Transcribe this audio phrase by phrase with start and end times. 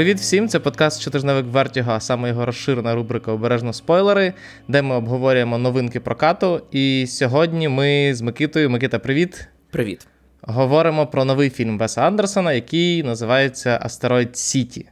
[0.00, 0.48] Привіт всім!
[0.48, 4.32] Це подкаст Чотижневик Вертіго, а саме його розширена рубрика Обережно спойлери,
[4.68, 6.62] де ми обговорюємо новинки прокату.
[6.72, 8.70] І сьогодні ми з Микитою.
[8.70, 9.48] Микита, привіт!
[9.70, 10.06] Привіт!
[10.42, 14.88] Говоримо про новий фільм Веса Андерсона, який називається Астероїд Сіті.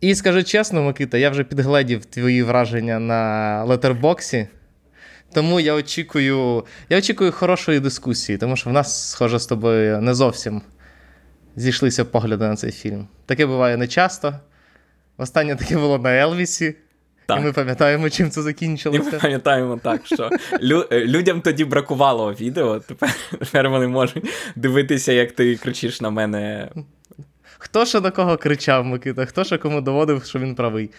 [0.00, 4.48] І скажи чесно, Микита, я вже підгледів твої враження на летербоксі.
[5.32, 10.14] Тому я очікую я очікую хорошої дискусії, тому що в нас, схоже, з тобою не
[10.14, 10.62] зовсім
[11.56, 13.08] зійшлися погляди на цей фільм.
[13.26, 14.34] Таке буває нечасто.
[15.16, 16.76] Останнє таке було на Елвісі.
[17.26, 17.38] Так.
[17.40, 19.02] І ми пам'ятаємо, чим це закінчилося.
[19.10, 24.28] І ми пам'ятаємо так, що лю- е, людям тоді бракувало відео, тепер, тепер вони можуть
[24.56, 26.68] дивитися, як ти кричиш на мене.
[27.58, 29.26] Хто ще до кого кричав, Микита?
[29.26, 30.90] Хто ще кому доводив, що він правий?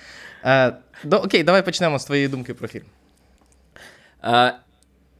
[0.45, 2.85] Е, до, Окей, давай почнемо з твоєї думки про фільм.
[4.23, 4.53] Е,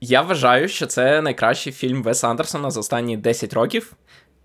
[0.01, 3.93] я вважаю, що це найкращий фільм Веса Андерсона за останні 10 років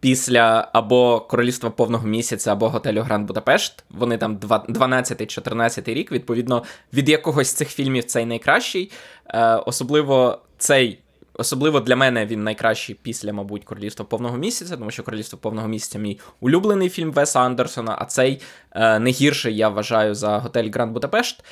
[0.03, 3.85] після або Королівства повного місяця, або готелю Гранд Будапешт.
[3.91, 6.13] Вони там 12-14 рік.
[6.13, 8.91] Відповідно, від якогось з цих фільмів цей найкращий.
[9.27, 10.99] Е, Особливо цей.
[11.35, 15.99] Особливо для мене він найкращий після, мабуть, Королівства повного місяця, тому що Королівство повного місяця
[15.99, 18.41] мій улюблений фільм Веса Андерсона, а цей
[18.73, 21.45] е, не гірший, я вважаю, за готель Гранд Будапешт.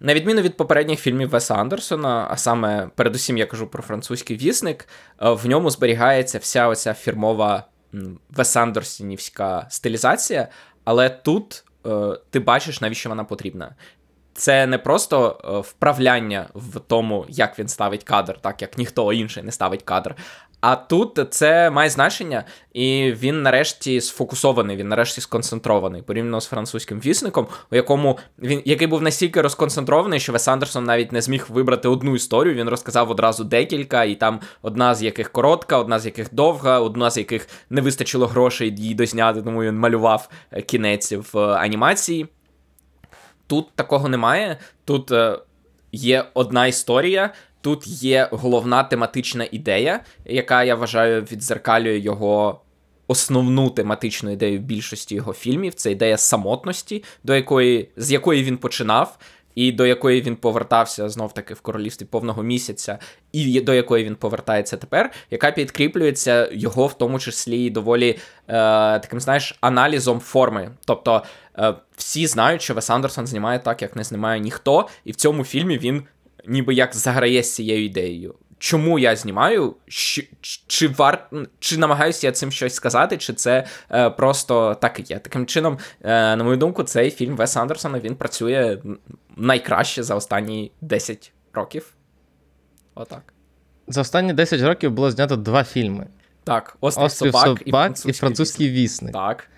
[0.00, 4.88] На відміну від попередніх фільмів Веса Андерсона, а саме, передусім, я кажу про французький вісник,
[5.22, 7.64] е, в ньому зберігається вся оця фірмова
[8.30, 10.48] Вес Андерсонівська стилізація,
[10.84, 13.74] але тут е, ти бачиш, навіщо вона потрібна.
[14.36, 19.42] Це не просто е, вправляння в тому, як він ставить кадр, так як ніхто інший
[19.42, 20.14] не ставить кадр,
[20.68, 27.00] а тут це має значення, і він нарешті сфокусований, він нарешті сконцентрований порівняно з французьким
[27.00, 31.88] вісником, у якому він який був настільки розконцентрований, що Вес Андерсон навіть не зміг вибрати
[31.88, 32.54] одну історію.
[32.54, 37.10] Він розказав одразу декілька, і там одна з яких коротка, одна з яких довга, одна
[37.10, 42.26] з яких не вистачило грошей її дозняти, тому він малював е, кінець в е, анімації.
[43.46, 44.58] Тут такого немає.
[44.84, 45.38] Тут е,
[45.92, 47.34] є одна історія,
[47.66, 52.60] Тут є головна тематична ідея, яка я вважаю відзеркалює його
[53.06, 55.74] основну тематичну ідею в більшості його фільмів.
[55.74, 59.18] Це ідея самотності, до якої з якої він починав.
[59.54, 62.98] І до якої він повертався знов таки в королівстві повного місяця,
[63.32, 68.18] і до якої він повертається тепер, яка підкріплюється його, в тому числі, доволі е,
[68.98, 70.70] таким, знаєш, аналізом форми.
[70.84, 71.22] Тобто
[71.58, 75.44] е, всі знають, що Вес Андерсон знімає так, як не знімає ніхто, і в цьому
[75.44, 76.02] фільмі він
[76.46, 78.34] ніби як заграє з цією ідеєю.
[78.58, 79.76] Чому я знімаю?
[79.88, 80.28] Чи
[80.66, 81.30] чи, вар...
[81.58, 85.18] чи намагаюся я цим щось сказати, чи це е, просто так і є.
[85.18, 88.78] Таким чином, е, на мою думку, цей фільм Вес Андерсона він працює
[89.36, 91.92] найкраще за останні 10 років.
[92.94, 93.32] Отак.
[93.88, 96.06] За останні 10 років було знято два фільми:
[96.44, 99.12] Так, Острів, Острів собак, собак і французький, і французький вісник.
[99.12, 99.48] Так.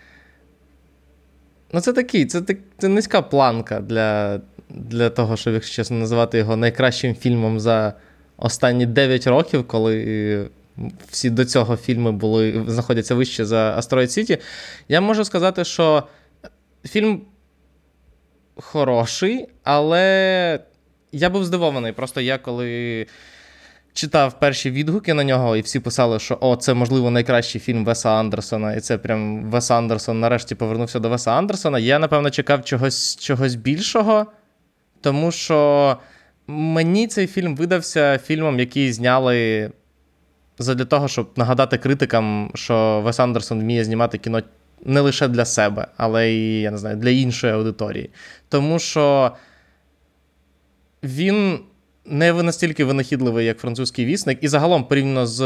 [1.72, 2.42] Ну, це такий, це,
[2.78, 7.94] це низька планка для для того, щоб, якщо чесно, називати його найкращим фільмом за
[8.36, 10.48] останні 9 років, коли
[11.10, 14.38] всі до цього фільми були, знаходяться вище за Астероїд Сіті.
[14.88, 16.02] Я можу сказати, що
[16.84, 17.20] фільм
[18.56, 20.60] хороший, але
[21.12, 21.92] я був здивований.
[21.92, 23.06] Просто я коли.
[23.92, 28.10] Читав перші відгуки на нього, і всі писали, що о, це можливо найкращий фільм Веса
[28.10, 31.78] Андерсона, і це прям Вес Андерсон нарешті повернувся до Веса Андерсона.
[31.78, 34.26] Я, напевно, чекав чогось чогось більшого.
[35.08, 35.96] Тому що
[36.46, 39.70] мені цей фільм видався фільмом, який зняли
[40.58, 44.42] задля того, щоб нагадати критикам, що Вес Андерсон вміє знімати кіно
[44.84, 48.10] не лише для себе, але й я не знаю, для іншої аудиторії.
[48.48, 49.32] Тому що
[51.02, 51.58] він
[52.04, 55.42] не настільки винахідливий, як французький вісник, і загалом порівняно з.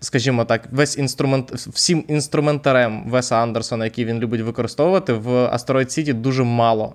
[0.00, 6.12] Скажімо так, весь інструмент, всім інструментарем Веса Андерсона, який він любить використовувати, в Астероїд Сіті
[6.12, 6.94] дуже мало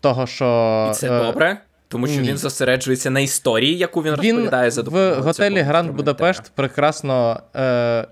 [0.00, 0.88] того, що.
[0.90, 1.18] І це е...
[1.24, 1.58] добре,
[1.88, 2.28] тому що Ні.
[2.28, 5.20] він зосереджується на історії, яку він, він розповідає за допомогою.
[5.20, 7.40] В готелі Гранд Будапешт прекрасно.
[7.56, 8.06] Е...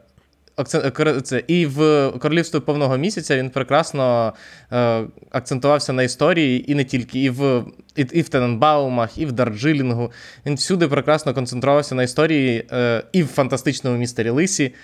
[1.23, 4.33] Це і в королівстві повного місяця він прекрасно
[4.73, 7.65] е, акцентувався на історії, і не тільки, і в
[7.97, 10.13] і, і в Тененбаумах, і в Дарджилінгу.
[10.47, 14.75] Він всюди прекрасно концентрувався на історії, е, і в фантастичному містері Лисі.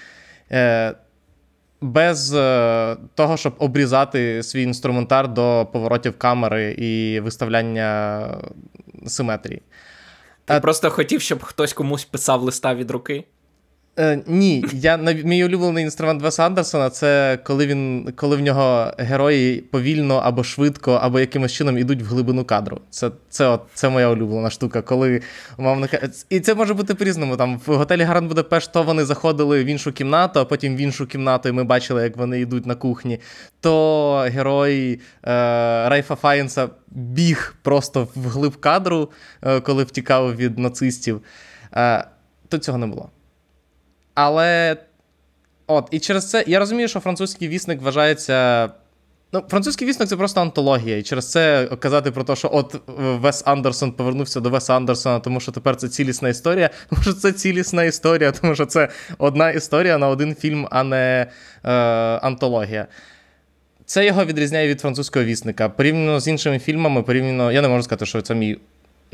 [0.52, 0.94] Е,
[1.84, 8.26] без е, того, щоб обрізати свій інструментар до поворотів камери і виставляння
[9.06, 9.62] симетрії.
[10.44, 10.60] Ти а...
[10.60, 13.24] просто хотів, щоб хтось комусь писав листа від руки?
[13.98, 19.60] Е, ні, я мій улюблений інструмент Веса Андерсона це коли він, коли в нього герої
[19.60, 22.80] повільно або швидко, або якимось чином ідуть в глибину кадру.
[22.90, 24.82] Це це, от, це моя улюблена штука.
[24.82, 25.20] Коли
[25.56, 25.88] умовно
[26.30, 27.36] І це може бути по-різному.
[27.36, 31.06] Там В готелі Гранд Будапешт то вони заходили в іншу кімнату, а потім в іншу
[31.06, 33.20] кімнату, і ми бачили, як вони йдуть на кухні.
[33.60, 34.98] То герой е,
[35.88, 39.10] Райфа Фаєнса біг просто в глиб кадру,
[39.42, 41.20] е, коли втікав від нацистів.
[41.76, 42.04] Е,
[42.48, 43.10] то цього не було.
[44.14, 44.76] Але.
[45.66, 48.68] От, і через це я розумію, що французький вісник вважається.
[49.32, 50.96] Ну, французький вісник це просто антологія.
[50.96, 55.40] І через це казати про те, що от Вес Андерсон повернувся до Веса Андерсона, тому
[55.40, 56.70] що тепер це цілісна історія.
[56.90, 58.88] Тому що це цілісна історія, тому що це
[59.18, 61.26] одна історія на один фільм, а не
[61.64, 61.70] е,
[62.22, 62.86] антологія.
[63.86, 65.68] Це його відрізняє від французького вісника.
[65.68, 67.52] Порівняно з іншими фільмами, порівняно.
[67.52, 68.58] Я не можу сказати, що це мій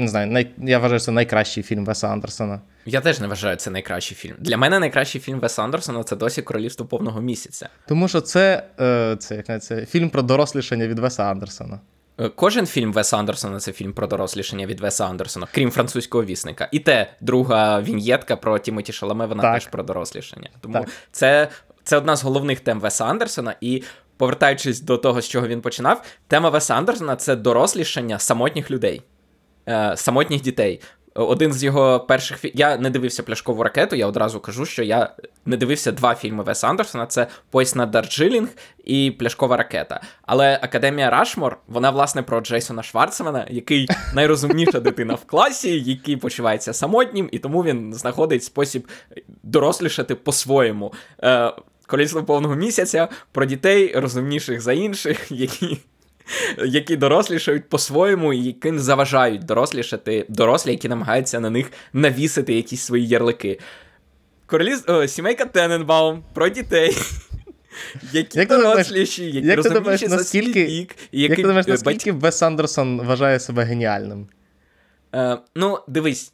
[0.00, 0.50] не знаю, най...
[0.58, 2.60] я вважаю, це найкращий фільм Веса Андерсона.
[2.86, 4.34] Я теж не вважаю це найкращий фільм.
[4.38, 7.68] Для мене найкращий фільм Веса Андерсона це досі Королівство повного місяця.
[7.88, 11.80] Тому що це е, це, це, це фільм про дорослішання від Веса Андерсона.
[12.20, 16.68] Е, кожен фільм Веса Андерсона це фільм про дорослішання від Веса Андерсона, крім французького вісника.
[16.72, 19.54] І те, друга віньєтка про Тімоті Шаламе, вона так.
[19.54, 20.50] теж про дорослішання.
[20.60, 20.88] Тому так.
[21.12, 21.48] це
[21.84, 23.54] це одна з головних тем Веса Андерсона.
[23.60, 23.82] І
[24.16, 29.02] повертаючись до того, з чого він починав, тема Веса Андерсона це дорослішання самотніх людей
[29.94, 30.80] самотніх дітей.
[31.14, 32.52] Один з його перших фі...
[32.54, 35.10] Я не дивився пляшкову ракету, я одразу кажу, що я
[35.46, 38.48] не дивився два фільми Веса Андерсона: це Поїзд на Дарджилінг
[38.84, 40.00] і Пляшкова ракета.
[40.22, 46.72] Але Академія Рашмор, вона, власне, про Джейсона Шварцмана, який найрозумніша дитина в класі, який почувається
[46.72, 48.88] самотнім, і тому він знаходить спосіб
[49.42, 50.92] дорослішати по-своєму.
[51.22, 51.52] Е,
[51.86, 55.78] Колісо повного місяця про дітей розумніших за інших, які
[56.66, 63.08] які дорослішають по-своєму, і яким заважають дорослішати дорослі, які намагаються на них навісити якісь свої
[63.08, 63.58] ярлики.
[64.46, 64.84] Короліз...
[64.86, 66.96] О, Сімейка Тененбаум про дітей.
[68.12, 70.96] Які як доросліші, які як розумніші за наскільки, вік.
[71.12, 72.12] І як ти думаєш, наскільки батьки...
[72.12, 74.28] Вес Андерсон вважає себе геніальним?
[75.14, 76.32] Е, Ну, дивись,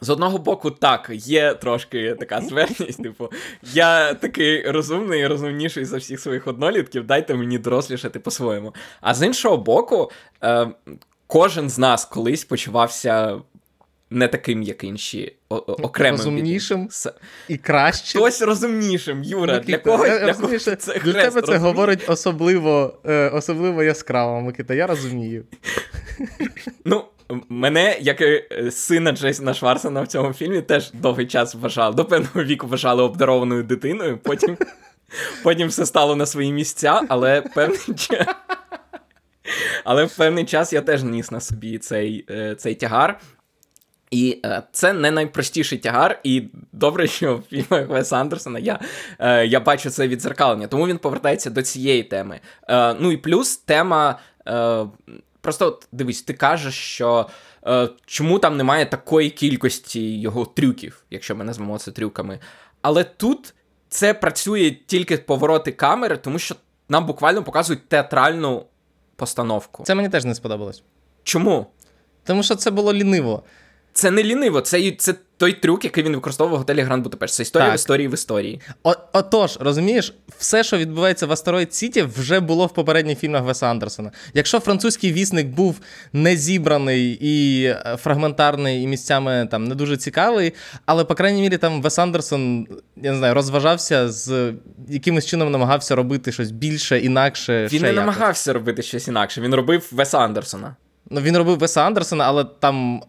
[0.00, 3.30] з одного боку, так, є трошки така зверність, типу,
[3.62, 8.74] я такий розумний і розумніший за всіх своїх однолітків, дайте мені дорослішати по-своєму.
[9.00, 10.10] А з іншого боку,
[10.42, 10.68] е,
[11.26, 13.40] кожен з нас колись почувався
[14.10, 16.16] не таким, як інші, окремим.
[16.16, 17.12] Розумнішим від...
[17.48, 18.20] і кращим.
[18.20, 19.54] Хтось розумнішим, Юра.
[19.54, 23.82] Микита, для кого, я, для кого це Для хрест, тебе це говорить особливо, е, особливо
[23.82, 25.44] яскраво, Микита, я розумію.
[26.84, 27.04] Ну,
[27.48, 32.04] Мене, як і е, сина Джейсона Шварцена в цьому фільмі, теж довгий час вважали, до
[32.04, 34.56] певного віку вважали обдарованою дитиною, потім
[35.42, 38.26] потім все стало на свої місця, але певний час.
[39.84, 43.20] Але в певний час я теж ніс на собі цей е, цей тягар.
[44.10, 46.42] І е, це не найпростіший тягар, і
[46.72, 48.80] добре, що в фільмах Веса Андерсона я
[49.18, 52.40] е, я бачу це відзеркалення, тому він повертається до цієї теми.
[52.68, 54.18] Е, ну і плюс тема
[54.48, 54.86] е,
[55.40, 57.28] Просто от, дивись, ти кажеш, що
[57.66, 62.38] е, чому там немає такої кількості його трюків, якщо ми назвемо це трюками.
[62.82, 63.54] Але тут
[63.88, 66.54] це працює тільки повороти камери, тому що
[66.88, 68.66] нам буквально показують театральну
[69.16, 69.84] постановку.
[69.84, 70.82] Це мені теж не сподобалось.
[71.22, 71.66] Чому?
[72.24, 73.42] Тому що це було ліниво.
[73.92, 77.34] Це не ліниво, це це той трюк, який він використовував в готелі Гранд Будапешт.
[77.34, 77.74] Це історія так.
[77.74, 78.60] в історії в історії.
[78.82, 83.66] О, Отож, розумієш, все, що відбувається в Астероїд Сіті, вже було в попередніх фільмах Веса
[83.66, 84.10] Андерсона.
[84.34, 85.80] Якщо французький вісник був
[86.12, 90.52] не зібраний і е, фрагментарний, і місцями там не дуже цікавий,
[90.86, 94.52] але, по крайній мірі, там Вес Андерсон, я не знаю, розважався з
[94.88, 97.62] якимось чином намагався робити щось більше, інакше.
[97.62, 97.96] Він ще не якось.
[97.96, 99.40] намагався робити щось інакше.
[99.40, 100.76] Він робив Веса Андерсона.
[101.10, 103.02] Ну, він робив Веса Андерсона, але там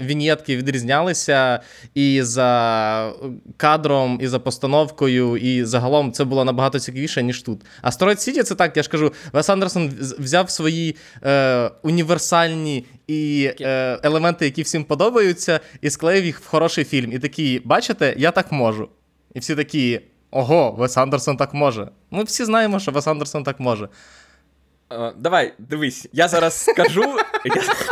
[0.00, 1.60] вінєтки відрізнялися
[1.94, 3.12] і за
[3.56, 7.60] кадром, і за постановкою, і загалом це було набагато цікавіше, ніж тут.
[7.82, 13.50] А Сторойд Сіті це так, я ж кажу, Вес Андерсон взяв свої е, універсальні і
[13.60, 17.12] е, елементи, які всім подобаються, і склеїв їх в хороший фільм.
[17.12, 18.88] І такі, бачите, я так можу.
[19.34, 20.00] І всі такі.
[20.30, 21.88] Ого, Вес Андерсон так може.
[22.10, 23.88] Ми всі знаємо, що Вес Андерсон так може.
[24.90, 27.18] Uh, давай, дивись, я зараз скажу,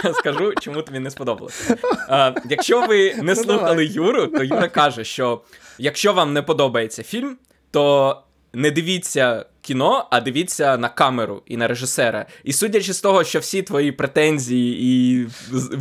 [0.05, 1.71] я скажу, чому тобі не сподобалось.
[2.11, 5.41] Uh, якщо ви не ну, слухали Юру, то Юра каже, що
[5.79, 7.37] якщо вам не подобається фільм,
[7.71, 8.23] то
[8.53, 12.27] не дивіться кіно, а дивіться на камеру і на режисера.
[12.45, 15.27] І судячи з того, що всі твої претензії і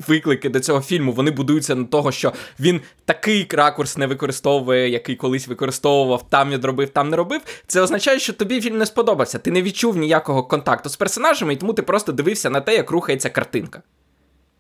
[0.08, 5.16] виклики до цього фільму вони будуються на того, що він такий ракурс не використовує, який
[5.16, 7.42] колись використовував, там не робив, там не робив.
[7.68, 9.40] Це означає, що тобі фільм не сподобався.
[9.40, 12.92] Ти не відчув ніякого контакту з персонажами, і тому ти просто дивився на те, як
[12.92, 13.82] рухається картинка.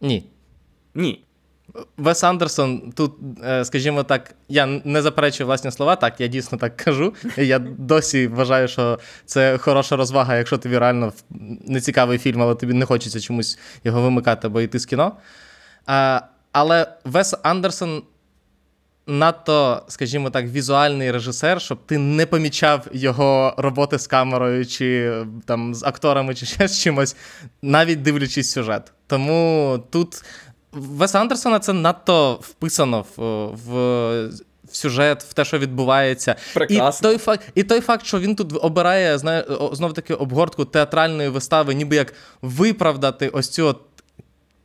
[0.01, 0.25] Ні.
[0.95, 1.25] Ні.
[1.97, 3.13] Вес Андерсон тут,
[3.43, 7.13] е, скажімо так, я не заперечую власні слова, так, я дійсно так кажу.
[7.37, 11.13] Я досі вважаю, що це хороша розвага, якщо тобі реально
[11.67, 15.11] не цікавий фільм, але тобі не хочеться чомусь його вимикати або йти з кіно.
[16.51, 18.03] Але Вес Андерсон
[19.07, 25.13] надто, скажімо так, візуальний режисер, щоб ти не помічав його роботи з камерою, чи
[25.45, 27.15] там з акторами, чи ще з чимось,
[27.61, 28.91] навіть дивлячись сюжет.
[29.07, 30.23] Тому тут
[30.71, 34.27] Вес Андерсона це надто вписано в, в,
[34.71, 36.35] в сюжет, в те, що відбувається.
[36.53, 37.09] Прекрасно.
[37.09, 41.29] І той факт, і той факт, що він тут обирає знає, знов таки обгортку театральної
[41.29, 43.79] вистави, ніби як виправдати ось цю от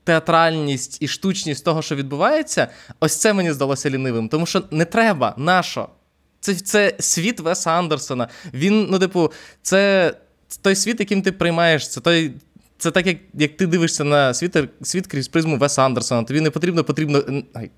[0.04, 2.68] театральність і штучність того, що відбувається,
[3.00, 4.28] ось це мені здалося лінивим.
[4.28, 5.88] Тому що не треба, нащо?
[6.40, 8.28] Це це світ Веса Андерсона.
[8.54, 9.32] Він, ну, типу,
[9.62, 10.12] це
[10.62, 12.32] той світ, яким ти приймаєш, це той.
[12.78, 16.22] Це так, як як ти дивишся на світ світ крізь призму Веса Андерсона.
[16.22, 17.22] Тобі не потрібно потрібно,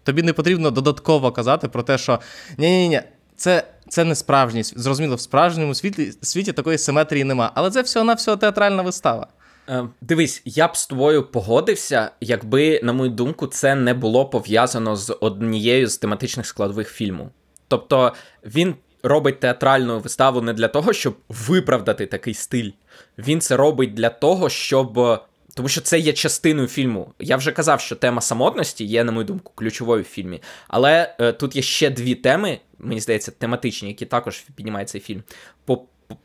[0.02, 2.20] тобі не потрібно додатково казати про те, що
[2.58, 3.02] ні-ні-ні,
[3.36, 4.80] це це не справжній світ.
[4.80, 7.52] Зрозуміло, в справжньому світі світі такої симетрії нема.
[7.54, 9.26] Але це всього на всього театральна вистава.
[9.68, 14.96] Е, дивись, я б з тобою погодився, якби, на мою думку, це не було пов'язано
[14.96, 17.30] з однією з тематичних складових фільму.
[17.68, 18.12] Тобто
[18.44, 22.70] він робить театральну виставу не для того, щоб виправдати такий стиль.
[23.18, 25.20] Він це робить для того, щоб.
[25.54, 27.12] Тому що це є частиною фільму.
[27.18, 30.42] Я вже казав, що тема самотності є, на мою думку, ключовою в фільмі.
[30.68, 35.22] Але е, тут є ще дві теми, мені здається, тематичні, які також піднімає цей фільм.
[35.64, 35.82] По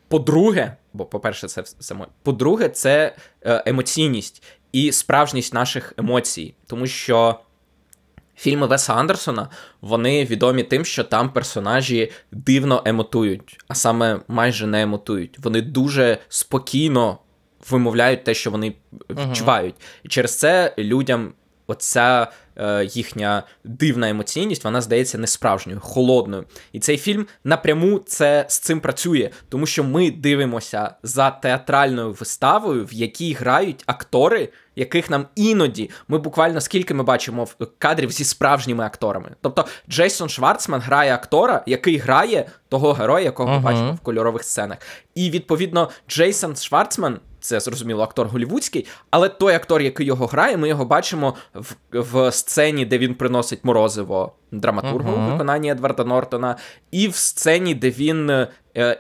[0.08, 2.08] по-друге, бо, по-перше, це само.
[2.24, 6.54] По-друге, це е, емоційність і справжність наших емоцій.
[6.68, 7.40] Тому що
[8.36, 9.50] фільми Веса Андерсона
[9.82, 15.40] вони відомі тим, що там персонажі дивно емотують, а саме майже не емотують.
[15.40, 17.18] Вони дуже спокійно
[17.70, 18.74] вимовляють те, що вони
[19.10, 19.76] відчувають.
[20.04, 21.34] І через це людям
[21.68, 22.28] оця
[22.86, 26.46] їхня дивна емоційність, вона здається несправжньою, холодною.
[26.72, 32.86] І цей фільм напряму це з цим працює, тому що ми дивимося за театральною виставою,
[32.86, 38.84] в якій грають актори, яких нам іноді ми буквально скільки ми бачимо кадрів зі справжніми
[38.84, 39.32] акторами.
[39.42, 43.62] Тобто Джейсон Шварцман грає актора, який грає того героя, якого ми uh-huh.
[43.62, 44.78] бачимо в кольорових сценах.
[45.16, 50.70] І відповідно Джейсон Шварцман це зрозуміло актор голівудський, але той актор, який його грає, ми
[50.70, 55.28] його бачимо в в сцені, де він приносить морозиво драматургу uh-huh.
[55.28, 56.56] у виконанні Едварда Нортона,
[56.92, 58.48] і в сцені, де він е,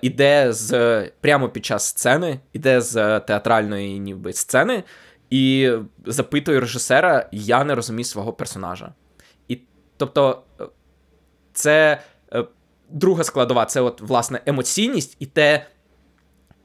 [0.01, 4.83] іде з прямо під час сцени, іде з театральної ніби сцени,
[5.29, 5.71] і
[6.05, 8.93] запитує режисера: Я не розумію свого персонажа.
[9.47, 9.59] І
[9.97, 10.63] тобто, е,
[11.53, 12.01] це.
[12.33, 12.45] Е,
[12.89, 15.65] друга складова це от власне емоційність і те,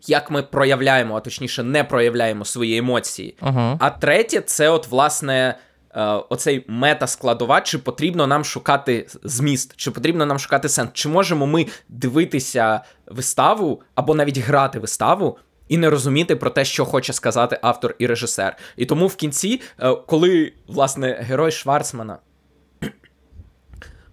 [0.07, 3.37] як ми проявляємо, а точніше, не проявляємо свої емоції.
[3.43, 3.77] Uh-huh.
[3.81, 5.59] А третє, це, от, власне,
[5.95, 11.47] е, оцей мета-складова, чи потрібно нам шукати зміст, чи потрібно нам шукати сенс, чи можемо
[11.47, 15.39] ми дивитися виставу або навіть грати виставу.
[15.69, 18.57] І не розуміти про те, що хоче сказати автор і режисер.
[18.77, 22.19] І тому в кінці, е, коли власне герой Шварцмана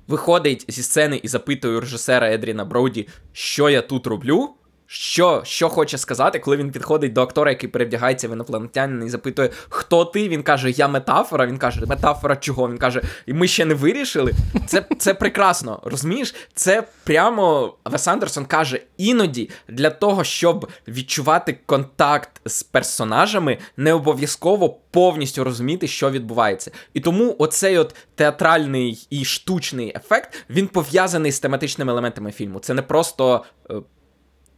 [0.07, 4.49] виходить зі сцени і запитує режисера Едріна Броуді, що я тут роблю,
[4.87, 9.49] що що хоче сказати, коли він підходить до актора, який перевдягається в інопланетянина і запитує,
[9.69, 10.29] хто ти?
[10.29, 11.45] Він каже, я метафора.
[11.45, 12.69] Він каже, метафора чого?
[12.69, 14.33] Він каже, і ми ще не вирішили.
[14.67, 15.79] Це це прекрасно.
[15.83, 16.35] Розумієш?
[16.53, 24.69] Це прямо Вес Андерсон каже, іноді для того, щоб відчувати контакт з персонажами, не обов'язково
[24.91, 26.71] повністю розуміти, що відбувається.
[26.93, 32.59] І тому оцей от театральний і штучний ефект він пов'язаний з тематичними елементами фільму.
[32.59, 33.45] Це не просто.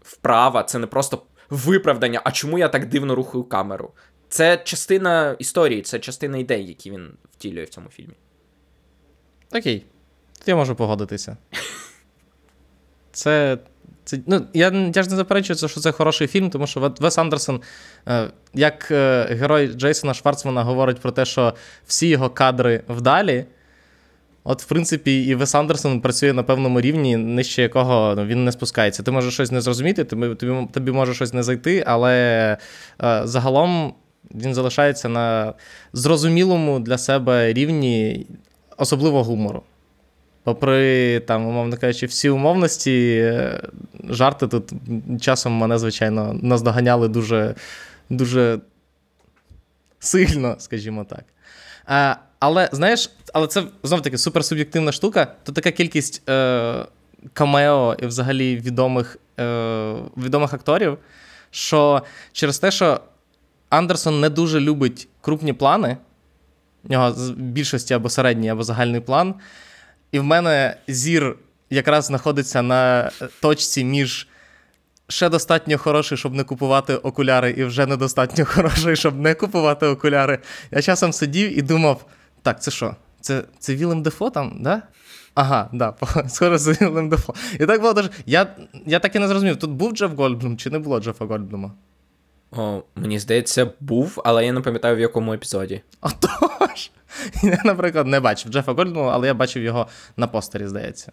[0.08, 3.92] Вправа, це не просто виправдання, а чому я так дивно рухаю камеру.
[4.30, 8.14] Це частина історії, це частина ідей, які він втілює в цьому фільмі.
[9.56, 9.86] Окей.
[10.46, 11.38] Я можу погодитися.
[13.12, 13.58] Це.
[14.04, 17.62] Це, ну, Я я ж не заперечую, що це хороший фільм, тому що Вес Андерсон,
[18.08, 21.54] е, як е, герой Джейсона Шварцмана, говорить про те, що
[21.88, 23.46] всі його кадри вдалі.
[24.50, 28.52] От, в принципі, і Вес Андерсон працює на певному рівні, нижче якого ну, він не
[28.52, 29.04] спускається.
[29.04, 32.58] Ти можеш щось не зрозуміти, тобі тобі, тобі може щось не зайти, але
[33.04, 33.94] е, загалом
[34.36, 35.54] він залишається на
[35.94, 38.28] зрозумілому для себе рівні,
[38.78, 39.64] особливо гумору.
[40.44, 43.62] Попри, там, умовно кажучи, всі умовності, е,
[44.10, 44.72] жарти тут
[45.22, 47.56] часом мене, звичайно, наздоганяли дуже,
[48.10, 48.60] дуже
[50.00, 51.24] сильно, скажімо так.
[51.86, 55.28] А, Але знаєш, але це знов таки суперсуб'єктивна штука.
[55.44, 56.86] То така кількість е,
[57.34, 60.98] камео і взагалі відомих, е, відомих акторів,
[61.52, 63.00] що через те, що
[63.70, 65.98] Андерсон не дуже любить крупні плани,
[66.84, 69.36] В нього в більшості або середній, або загальний план.
[70.12, 71.36] І в мене зір
[71.70, 74.28] якраз знаходиться на точці між
[75.10, 80.40] ще достатньо хороший, щоб не купувати окуляри, і вже недостатньо хороший, щоб не купувати окуляри.
[80.72, 82.06] Я часом сидів і думав:
[82.42, 82.96] так, це що?
[83.28, 84.82] Це це Вілем Дефо там, да?
[85.34, 85.94] Ага, да,
[86.28, 87.34] схоже з Вілем Дефо.
[87.60, 88.10] І так було дуже.
[88.26, 88.56] Я
[88.86, 91.72] я так і не зрозумів, тут був Джеф Гольдблум чи не було Джефа Гольдблума?
[92.52, 95.82] О, Мені здається, був, але я не пам'ятаю в якому епізоді.
[96.02, 96.92] Отож.
[97.44, 101.12] Я, наприклад, не бачив Джефа Гольдблума, але я бачив його на постері, здається.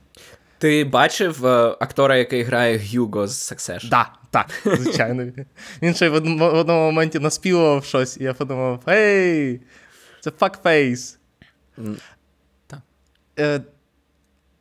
[0.59, 3.88] Ти бачив е, актора, який грає Гюго з Succession?
[3.88, 5.33] Да, так, звичайно.
[5.83, 9.61] Він ще в одному, моменті наспівував щось, і я подумав: Ей,
[10.21, 11.16] це fuckface.
[12.66, 12.81] Так.
[13.38, 13.61] Е,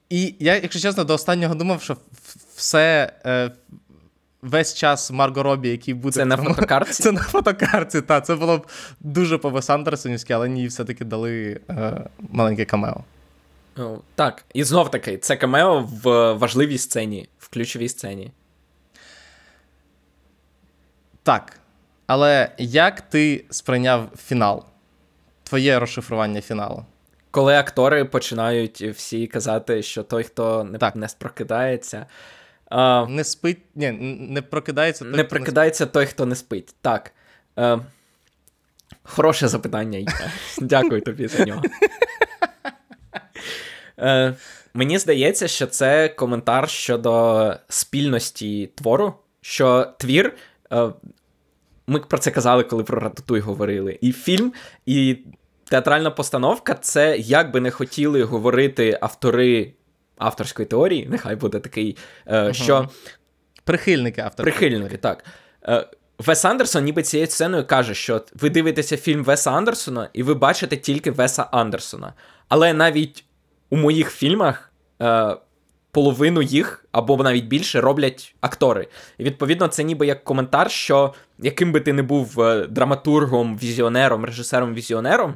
[0.10, 1.98] і я, якщо чесно, до останнього думав, що
[2.56, 3.14] все.
[3.26, 3.52] Е,
[4.42, 6.14] Весь час Марго Робі, який буде.
[6.14, 6.94] Це на фотокартці?
[7.04, 8.26] Це на фотокарці, так.
[8.26, 8.68] Це було б
[9.00, 13.04] дуже по Вес Андерсонівськи, але ні, все-таки дали е, маленьке камео.
[13.78, 18.32] О, так, і знов таки, це камео в важливій сцені, в ключовій сцені.
[21.24, 21.60] Так.
[22.08, 24.66] Але як ти сприйняв фінал?
[25.44, 26.86] Твоє розшифрування фіналу?
[27.34, 30.96] Коли актори починають всі казати, що той, хто не так.
[30.96, 32.06] не прокидається.
[32.70, 33.06] А...
[33.10, 33.92] Не спить, ні,
[34.30, 36.76] не прокидається той, не прокидається не той, хто не спить.
[36.82, 37.12] Так.
[37.60, 37.80] Е,
[39.04, 40.06] Хороше запитання.
[40.62, 41.62] Дякую тобі за нього.
[44.00, 44.34] Е,
[44.74, 50.34] Мені здається, що це коментар щодо спільності твору, що твір.
[50.72, 50.90] Е,
[51.88, 53.98] Ми про це казали, коли про Рататуй говорили.
[54.02, 54.54] І фільм,
[54.86, 55.18] і
[55.74, 59.74] театральна постановка це як би не хотіли говорити автори
[60.18, 62.90] авторської теорії, нехай буде такий, е, що.
[63.64, 65.26] Прихильники авторської Прихильники, так.
[65.68, 65.88] Е,
[66.20, 70.78] Вес Андерсон ніби цією сценою каже, що ви дивитеся фільм Веса Андерсона, і ви бачите
[70.78, 72.14] тільки Веса Андерсона.
[72.50, 73.26] Але навіть
[73.70, 75.38] у моїх фільмах е,
[75.92, 78.88] половину їх, або навіть більше, роблять актори.
[79.18, 84.26] І відповідно, це ніби як коментар, що яким би ти не був е, драматургом, візіонером,
[84.26, 85.36] режисером, візіонером,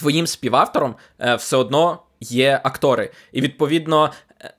[0.00, 3.10] твоїм співавтором е, все одно є актори.
[3.32, 4.12] І відповідно.
[4.40, 4.54] Е,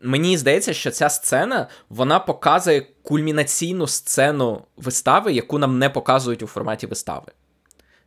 [0.00, 6.46] мені здається, що ця сцена вона показує кульмінаційну сцену вистави, яку нам не показують у
[6.46, 7.32] форматі вистави.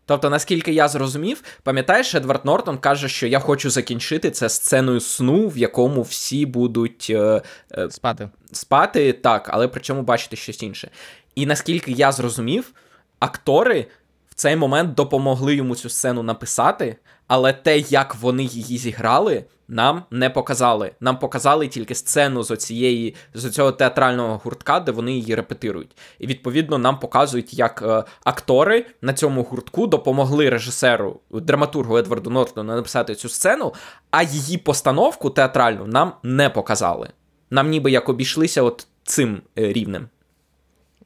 [0.06, 5.48] Тобто, наскільки я зрозумів, пам'ятаєш, Едвард Нортон каже, що я хочу закінчити це сценою сну,
[5.48, 7.42] в якому всі будуть е,
[7.78, 8.30] е, спати.
[8.52, 10.90] Спати, так, але при чому бачити щось інше.
[11.36, 12.74] І наскільки я зрозумів,
[13.20, 13.86] актори
[14.32, 20.04] в цей момент допомогли йому цю сцену написати, але те, як вони її зіграли, нам
[20.12, 20.92] не показали.
[21.00, 25.98] Нам показали тільки сцену з оцієї, з цього театрального гуртка, де вони її репетирують.
[26.20, 32.76] І відповідно нам показують, як е, актори на цьому гуртку допомогли режисеру, драматургу Едварду Нортону
[32.76, 33.74] написати цю сцену,
[34.12, 37.10] а її постановку театральну нам не показали.
[37.50, 40.10] Нам ніби як обійшлися от цим е, рівнем.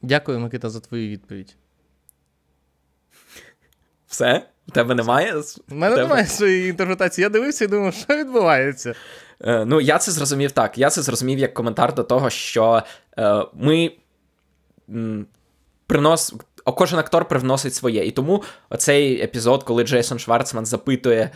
[0.02, 1.56] Дякую, Микита, за твою відповідь.
[4.06, 4.42] Все?
[4.68, 5.34] У тебе немає?
[5.70, 6.08] У мене тебе...
[6.08, 7.22] немає своєї інтерпретації.
[7.22, 8.94] Я дивився і думав, що відбувається.
[9.40, 10.78] Е, ну, я це зрозумів так.
[10.78, 12.82] Я це зрозумів як коментар до того, що
[13.18, 13.92] е, ми
[14.88, 15.26] м,
[15.86, 16.34] принос.
[16.64, 18.06] Кожен актор привносить своє.
[18.06, 21.30] І тому оцей епізод, коли Джейсон Шварцман запитує: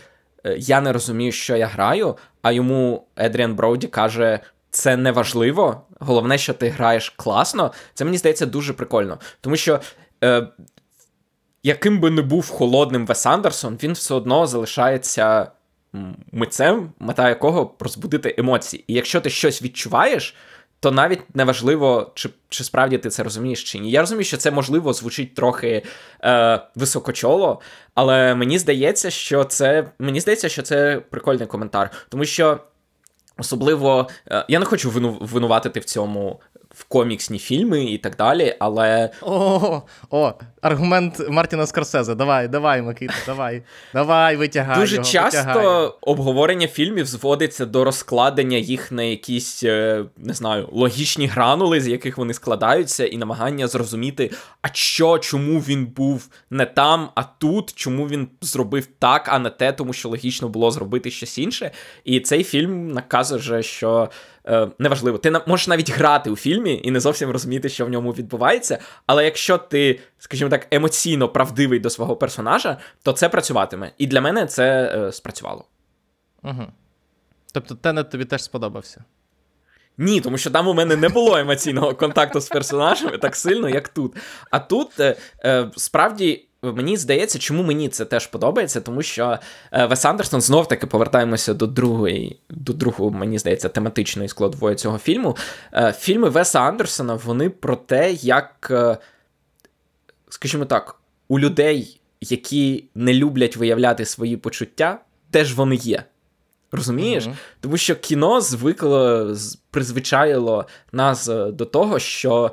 [0.45, 4.39] е, Я не розумію, що я граю, а йому Едріан Броуді каже.
[4.73, 7.71] Це не важливо, головне, що ти граєш класно.
[7.93, 9.19] Це мені здається дуже прикольно.
[9.41, 9.79] Тому що
[10.23, 10.47] е,
[11.63, 15.51] яким би не був холодним Вес Андерсон, він все одно залишається
[16.31, 18.83] митцем, мета якого розбудити емоції.
[18.87, 20.35] І якщо ти щось відчуваєш,
[20.79, 23.91] то навіть неважливо, чи чи справді ти це розумієш чи ні.
[23.91, 25.83] Я розумію, що це можливо звучить трохи
[26.23, 27.61] е, високочоло,
[27.95, 32.59] але мені здається, що це мені здається, що це прикольний коментар, тому що.
[33.37, 34.89] Особливо, е, я не хочу
[35.21, 36.39] винуватити в цьому
[36.73, 39.09] в коміксні фільми і так далі, але.
[39.21, 42.15] О, о, аргумент Мартіна Скорсезе.
[42.15, 43.63] Давай, давай, Микита, давай.
[43.93, 44.79] Давай, витягай.
[44.79, 45.89] Дуже його, часто витягай.
[46.01, 52.17] обговорення фільмів зводиться до розкладення їх на якісь, е, не знаю, логічні гранули, з яких
[52.17, 54.31] вони складаються, і намагання зрозуміти,
[54.61, 59.49] а що, чому він був не там, а тут, чому він зробив так, а не
[59.49, 61.71] те, тому що логічно було зробити щось інше.
[62.03, 64.09] І цей фільм наказує, що
[64.47, 68.11] е, неважливо, ти можеш навіть грати у фільмі і не зовсім розуміти, що в ньому
[68.11, 68.79] відбувається.
[69.05, 73.91] Але якщо ти, скажімо так, емоційно правдивий до свого персонажа, то це працюватиме.
[73.97, 75.65] І для мене це е, спрацювало.
[76.43, 76.63] Угу.
[77.53, 79.03] Тобто Тенет тобі теж сподобався?
[79.97, 83.89] Ні, тому що там у мене не було емоційного контакту з персонажами так сильно, як
[83.89, 84.15] тут.
[84.51, 89.39] А тут е, е, справді мені здається, чому мені це теж подобається, тому що
[89.71, 94.97] е, Вес Андерсон знов таки повертаємося до другої, до другого, мені здається, тематичної складової цього
[94.97, 95.37] фільму.
[95.73, 98.97] Е, фільми Веса Андерсона вони про те, як, е,
[100.29, 100.95] скажімо так,
[101.27, 104.99] у людей, які не люблять виявляти свої почуття,
[105.31, 106.03] теж вони є.
[106.71, 107.25] Розумієш?
[107.25, 107.35] Мгм.
[107.59, 109.33] Тому що кіно звикло,
[109.71, 112.51] призвичаїло нас до того, що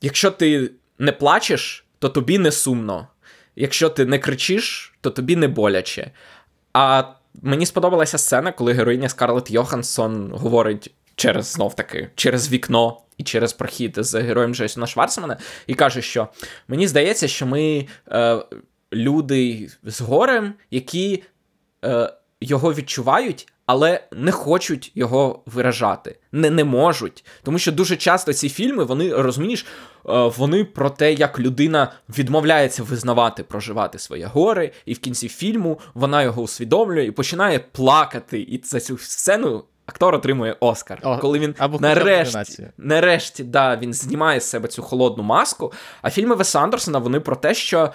[0.00, 3.08] якщо ти не плачеш, то тобі не сумно.
[3.56, 6.10] Якщо ти не кричиш, то тобі не боляче.
[6.72, 7.04] А
[7.42, 13.52] мені сподобалася сцена, коли героїня Скарлетт Йоханссон говорить через знов таки, через вікно і через
[13.52, 16.28] прохід з героєм Джейсона Шварцмана, і каже, що
[16.68, 18.38] мені здається, що ми е,
[18.92, 21.22] люди з горем, які
[21.84, 27.24] е, його відчувають, але не хочуть його виражати, не, не можуть.
[27.42, 29.66] Тому що дуже часто ці фільми, вони розумієш,
[30.08, 35.80] е, вони про те, як людина відмовляється визнавати, проживати своє горе, і в кінці фільму
[35.94, 38.40] вона його усвідомлює і починає плакати.
[38.40, 40.98] І за цю сцену актор отримує Оскар.
[41.02, 42.32] О, коли він або нарешті,
[42.78, 45.72] нарешті да, він знімає з себе цю холодну маску.
[46.02, 47.92] А фільми Веса Андерсона вони про те, що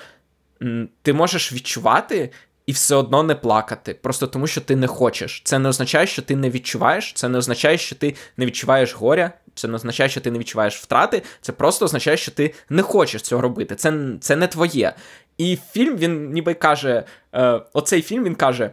[0.62, 2.31] м, ти можеш відчувати.
[2.65, 5.41] І все одно не плакати, просто тому що ти не хочеш.
[5.45, 9.32] Це не означає, що ти не відчуваєш, це не означає, що ти не відчуваєш горя,
[9.56, 11.24] це не означає, що ти не відчуваєш втрати.
[11.41, 13.76] Це просто означає, що ти не хочеш цього робити.
[13.76, 14.93] Це, це не твоє.
[15.38, 18.71] І фільм він ніби каже: е, оцей фільм він каже: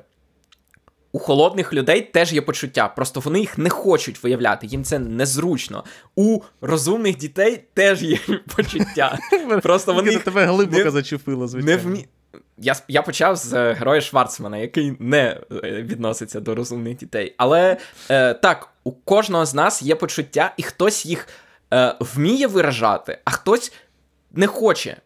[1.13, 5.85] у холодних людей теж є почуття, просто вони їх не хочуть виявляти, їм це незручно.
[6.17, 8.19] У розумних дітей теж є
[8.57, 9.19] почуття.
[9.63, 11.83] Просто вони тебе глибоко зачепило, звичайно.
[12.59, 17.35] Я, я почав з е, героя Шварцмана, який не е, відноситься до розумних дітей.
[17.37, 17.77] Але
[18.11, 21.29] е, так, у кожного з нас є почуття, і хтось їх
[21.75, 23.73] е, вміє виражати, а хтось
[24.33, 24.97] не хоче.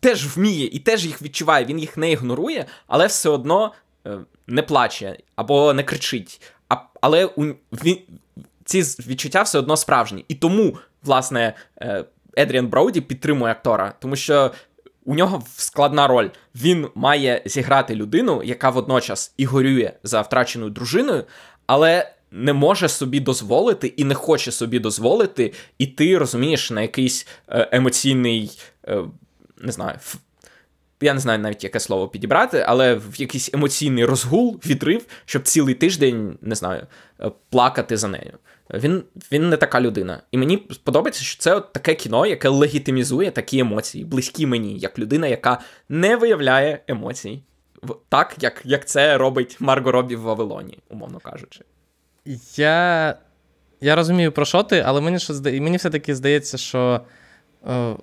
[0.00, 1.64] Теж вміє і теж їх відчуває.
[1.64, 3.72] Він їх не ігнорує, але все одно
[4.06, 6.42] е, не плаче або не кричить.
[6.68, 7.98] А, але у, він,
[8.64, 10.24] ці відчуття все одно справжні.
[10.28, 12.04] І тому, власне, е,
[12.38, 14.50] Едріан Броуді підтримує актора, тому що
[15.06, 16.28] у нього складна роль.
[16.54, 21.24] Він має зіграти людину, яка водночас і горює за втраченою дружиною,
[21.66, 27.68] але не може собі дозволити і не хоче собі дозволити іти, розумієш, на якийсь е,
[27.72, 29.04] емоційний, е,
[29.58, 29.98] не знаю,
[31.00, 35.74] я не знаю навіть яке слово підібрати, але в якийсь емоційний розгул, відрив, щоб цілий
[35.74, 36.86] тиждень, не знаю,
[37.20, 38.32] е, плакати за нею.
[38.74, 40.22] Він, він не така людина.
[40.30, 44.98] І мені подобається, що це от таке кіно, яке легітимізує такі емоції, близькі мені, як
[44.98, 47.42] людина, яка не виявляє емоцій.
[48.08, 51.60] Так, як, як це робить Марго Робі в Вавилоні, умовно кажучи.
[52.56, 53.16] Я.
[53.80, 57.00] Я розумію, про що ти, але мені, що мені все-таки здається, що.
[57.68, 57.96] Е...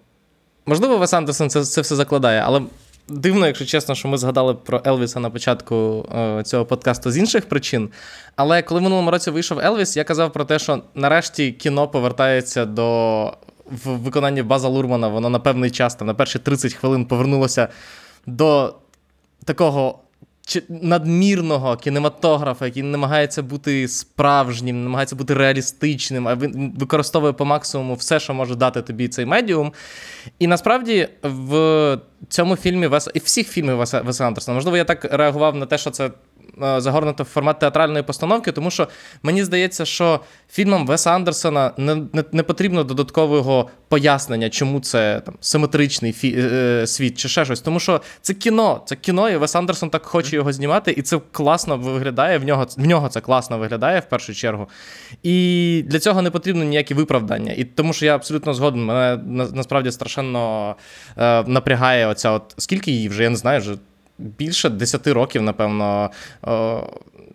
[0.66, 2.62] Можливо, Вес Андерсон це, це все закладає, але
[3.08, 7.50] дивно, якщо чесно, що ми згадали про Елвіса на початку е, цього подкасту з інших
[7.50, 7.90] причин.
[8.36, 12.66] Але коли в минулому році вийшов Елвіс, я казав про те, що нарешті кіно повертається
[12.66, 13.34] до
[13.66, 15.08] в виконанні База Лурмана.
[15.08, 17.68] Воно на певний час, там, на перші 30 хвилин повернулося
[18.26, 18.76] до
[19.46, 20.00] такого
[20.70, 28.20] надмірного кінематографа, який намагається бути справжнім, намагається бути реалістичним, а він використовує по максимуму все,
[28.20, 29.74] що може дати тобі цей медіум.
[30.40, 35.06] І насправді в цьому фільмі Веса, і всіх фільмів Веса, Веса Андерсона, можливо, я так
[35.14, 36.12] реагував на те, що це
[36.78, 38.88] загорнуто в формат театральної постановки, тому що
[39.24, 40.20] мені здається, що
[40.52, 46.88] фільмам Веса Андерсона не, не, не потрібно додаткового пояснення, чому це там симетричний фі, е,
[46.88, 47.62] світ чи ще щось.
[47.62, 51.20] Тому що це кіно, це кіно, і Вес Андерсон так хоче його знімати, і це
[51.32, 52.38] класно виглядає.
[52.38, 54.70] В нього, в нього це класно виглядає в першу чергу.
[55.24, 57.54] І для цього не потрібно ніякі виправдання.
[57.58, 58.86] І тому що я абсолютно згоден.
[58.86, 60.76] Мене на, насправді страшенно
[61.18, 63.76] е, напрягає оця, от скільки їй вже, я не знаю, вже
[64.24, 66.10] більше 10 років, напевно,
[66.48, 66.78] е,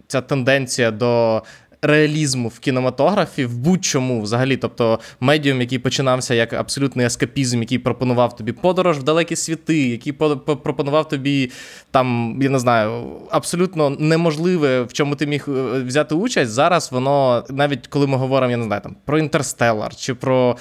[0.06, 1.42] ця тенденція до.
[1.82, 8.36] Реалізму в кінематографі в будь-чому взагалі, тобто медіум, який починався як абсолютний ескапізм, який пропонував
[8.36, 11.50] тобі подорож в далекі світи, який по- по- пропонував тобі
[11.90, 16.50] там, я не знаю, абсолютно неможливе, в чому ти міг е, взяти участь.
[16.50, 20.56] Зараз воно, навіть коли ми говоримо, я не знаю, там про інтерстелар чи про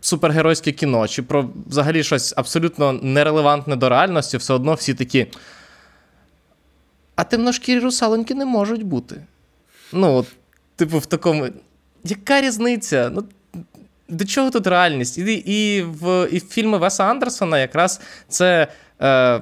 [0.00, 5.26] супергеройське кіно, чи про взагалі щось абсолютно нерелевантне до реальності, все одно всі такі.
[7.14, 9.22] А темношкірі русалоньки не можуть бути.
[9.92, 10.26] Ну, от,
[10.76, 11.48] типу, в такому.
[12.04, 13.10] Яка різниця?
[13.14, 13.24] Ну,
[14.08, 15.18] до чого тут реальність?
[15.18, 18.68] І, і, в, і в фільми Веса Андерсона якраз це.
[19.02, 19.40] Е,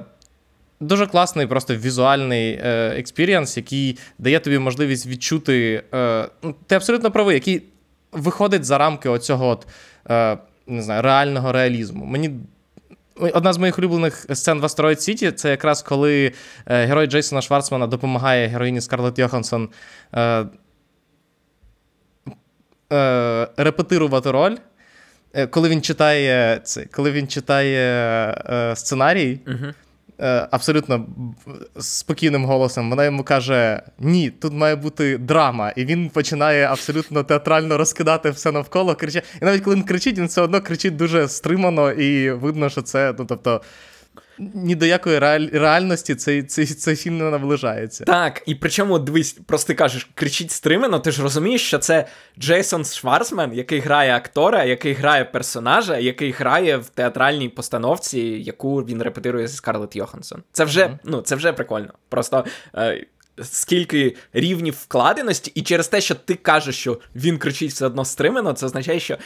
[0.79, 5.83] Дуже класний, просто візуальний е, experience, який дає тобі можливість відчути.
[5.93, 7.63] Е, ну, ти абсолютно правий, який
[8.11, 9.67] виходить за рамки оцього от,
[10.67, 12.05] не знаю, реального реалізму.
[12.05, 12.31] Мені
[13.19, 16.31] Одна з моїх улюблених сцен в Астероїд Сіті це якраз коли
[16.65, 19.69] е, герой Джейсона Шварцмана допомагає героїні Скарлетт Йоханссон
[20.13, 20.45] е,
[22.93, 24.55] е, репетирувати роль.
[25.33, 27.79] Е, коли він читає це, коли він читає
[28.49, 29.73] е, сценарій, Угу.
[30.19, 31.05] Е, абсолютно
[31.79, 35.69] спокійним голосом, вона йому каже: Ні, тут має бути драма.
[35.69, 38.95] І він починає абсолютно театрально розкидати все навколо.
[38.95, 39.21] Крича...
[39.41, 43.13] І навіть коли він кричить, він все одно кричить дуже стримано, і видно, що це,
[43.19, 43.61] ну тобто,
[44.39, 45.47] ні до якої реаль...
[45.53, 48.03] реальності цей, цей, цей фільм не наближається.
[48.03, 52.05] Так, і причому дивись, просто ти кажеш, кричіть стримано, ти ж розумієш, що це
[52.39, 59.01] Джейсон Шварцмен, який грає актора, який грає персонажа, який грає в театральній постановці, яку він
[59.01, 60.43] репетирує зі Скарлетт Йоханссон.
[60.51, 60.99] Це вже, Мгм.
[61.03, 61.93] ну, це вже прикольно.
[62.09, 62.45] Просто.
[62.75, 63.05] Е,
[63.41, 68.53] Скільки рівнів вкладеності, і через те, що ти кажеш, що він кричить все одно стримано,
[68.53, 69.17] це означає, що.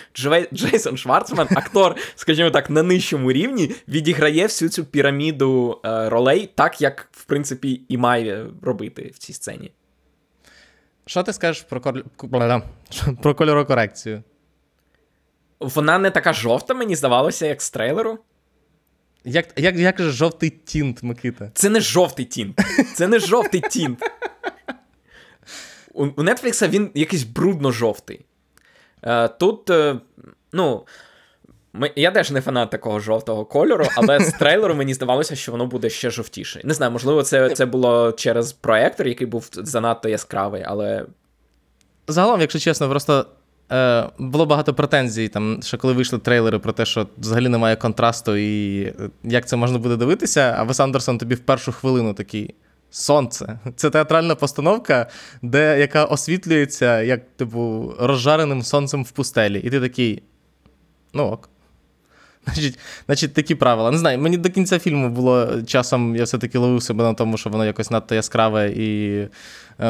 [0.53, 6.81] Джейсон Шварцман, актор, скажімо так, на нижчому рівні, відіграє всю цю піраміду е, ролей, так
[6.81, 9.71] як в принципі і має робити в цій сцені.
[11.05, 12.03] Що ти скажеш про, кор...
[12.23, 12.61] бля,
[13.21, 14.23] про кольорокорекцію?
[15.59, 18.19] Вона не така жовта, мені здавалося, як з трейлеру.
[19.23, 21.51] Як, як, як же жовтий тінт, Микита?
[21.53, 22.59] Це не жовтий тінт.
[22.95, 23.99] Це не жовтий тінт.
[25.93, 28.25] У, у Netflix він якийсь брудно-жовтий.
[29.03, 29.95] Е, тут, е,
[30.53, 30.85] ну.
[31.95, 35.89] Я теж не фанат такого жовтого кольору, але з трейлеру мені здавалося, що воно буде
[35.89, 36.61] ще жовтіше.
[36.63, 41.05] Не знаю, можливо, це, це було через проектор, який був занадто яскравий, але
[42.09, 43.25] Загалом, якщо чесно, просто
[43.71, 48.35] е, було багато претензій, там, ще коли вийшли трейлери про те, що взагалі немає контрасту
[48.35, 52.55] і е, як це можна буде дивитися, а Вес Андерсон тобі в першу хвилину такий.
[52.91, 53.59] Сонце.
[53.75, 55.07] Це театральна постановка,
[55.41, 59.59] де, яка освітлюється як, типу, розжареним сонцем в пустелі.
[59.59, 60.23] І ти такий.
[61.13, 61.49] Ну ок.
[62.45, 63.91] Значить, значить, такі правила.
[63.91, 67.49] Не знаю, мені до кінця фільму було часом, я все-таки ловив себе на тому, що
[67.49, 69.29] воно якось надто яскраве і е,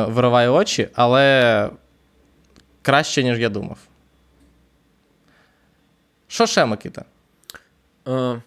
[0.04, 1.70] вириває очі, але
[2.90, 3.78] краще, ніж я думав.
[6.28, 7.06] Що ще, Микита?
[8.08, 8.42] Е,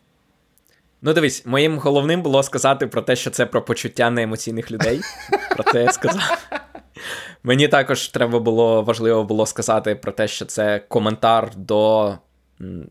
[1.02, 5.00] ну, дивись, моїм головним було сказати про те, що це про почуття неемоційних людей.
[5.50, 6.38] Про це я сказав.
[7.42, 12.14] Мені також треба було важливо було сказати про те, що це коментар до
[12.60, 12.90] м,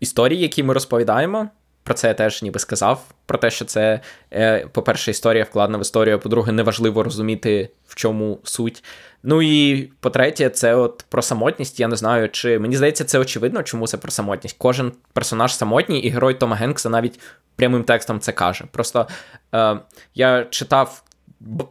[0.00, 1.48] історій, які ми розповідаємо.
[1.82, 3.04] Про це я теж ніби сказав.
[3.26, 4.00] Про те, що це,
[4.32, 8.84] е, по-перше, історія вкладена в історію, а по-друге, неважливо розуміти, в чому суть.
[9.22, 11.80] Ну і по-третє, це от про самотність.
[11.80, 14.56] Я не знаю, чи мені здається, це очевидно, чому це про самотність.
[14.58, 17.20] Кожен персонаж самотній, і герой Тома Генкса навіть
[17.56, 18.64] прямим текстом це каже.
[18.70, 19.06] Просто
[19.54, 19.78] е,
[20.14, 21.02] я читав.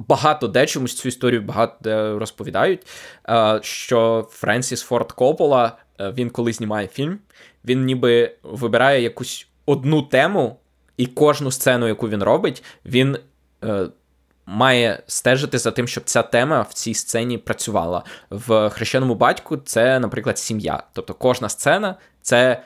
[0.07, 2.87] Багато де чомусь цю історію багато де розповідають.
[3.29, 7.19] е, Що Френсіс Форд Коппола, е, він коли знімає фільм,
[7.65, 10.59] він ніби вибирає якусь одну тему,
[10.97, 13.17] і кожну сцену, яку він робить, він
[13.63, 13.87] е,
[14.45, 18.03] має стежити за тим, щоб ця тема в цій сцені працювала.
[18.29, 20.83] В хрещеному батьку це, наприклад, сім'я.
[20.93, 22.63] Тобто кожна сцена це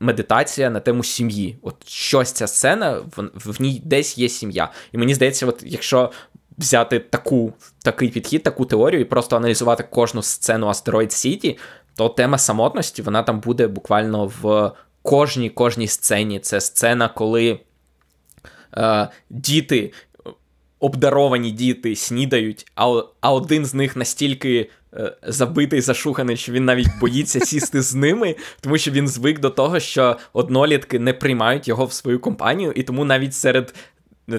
[0.00, 1.58] медитація на тему сім'ї.
[1.62, 4.68] От щось ця сцена, в, в ній десь є сім'я.
[4.92, 6.10] І мені здається, от якщо
[6.58, 7.52] взяти таку,
[7.84, 11.58] такий підхід, таку теорію і просто аналізувати кожну сцену Астероїд Сіті,
[11.96, 16.40] то тема самотності вона там буде буквально в кожній кожній сцені.
[16.40, 17.60] Це сцена, коли
[18.76, 19.92] е, діти,
[20.80, 26.88] обдаровані діти снідають, а, а один з них настільки е, забитий, зашуханий, що він навіть
[27.00, 31.84] боїться сісти з ними, тому що він звик до того, що однолітки не приймають його
[31.84, 33.74] в свою компанію, і тому навіть серед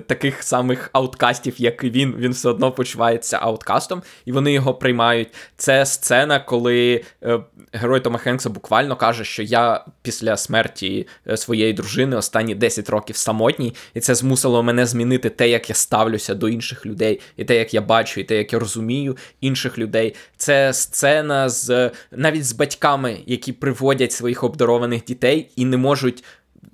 [0.08, 5.28] таких самих ауткастів, як і він, він все одно почувається ауткастом, і вони його приймають.
[5.58, 7.40] Це сцена, коли е,
[7.74, 13.16] герой Тома Хенкса буквально каже, що я після смерті е, своєї дружини останні 10 років
[13.16, 17.56] самотній, і це змусило мене змінити те, як я ставлюся до інших людей, і те,
[17.56, 20.16] як я бачу, і те, як я розумію інших людей.
[20.38, 26.24] Це сцена з навіть з батьками, які приводять своїх обдарованих дітей і не можуть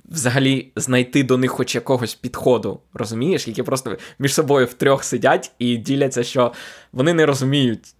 [0.09, 5.77] взагалі знайти до них хоч якогось підходу, розумієш, які просто між собою втрьох сидять і
[5.77, 6.53] діляться, що
[6.91, 7.95] вони не розуміють,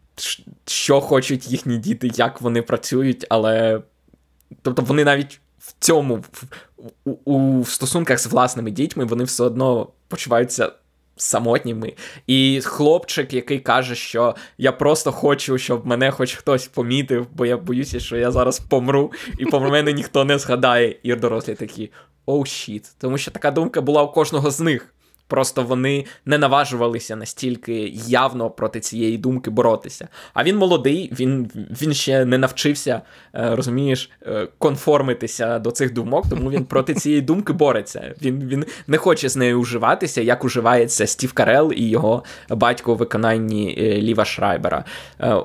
[0.66, 3.82] що хочуть їхні діти, як вони працюють, але
[4.62, 6.44] тобто вони навіть в цьому, в,
[7.06, 10.72] у, у стосунках з власними дітьми, вони все одно почуваються.
[11.22, 11.94] Самотніми,
[12.28, 17.58] і хлопчик, який каже, що я просто хочу, щоб мене хоч хтось помітив, бо я
[17.58, 20.96] боюся, що я зараз помру, і про мене ніхто не згадає.
[21.04, 21.92] І дорослі такі
[22.26, 22.96] оу щіт.
[22.98, 24.94] Тому що така думка була у кожного з них.
[25.30, 30.08] Просто вони не наважувалися настільки явно проти цієї думки боротися.
[30.34, 33.02] А він молодий, він він ще не навчився,
[33.36, 38.16] е, розумієш, е, конформитися до цих думок, тому він проти цієї думки бореться.
[38.22, 42.96] Він він не хоче з нею уживатися, як уживається Стів Карел і його батько у
[42.96, 44.84] виконанні е, Ліва Шрайбера.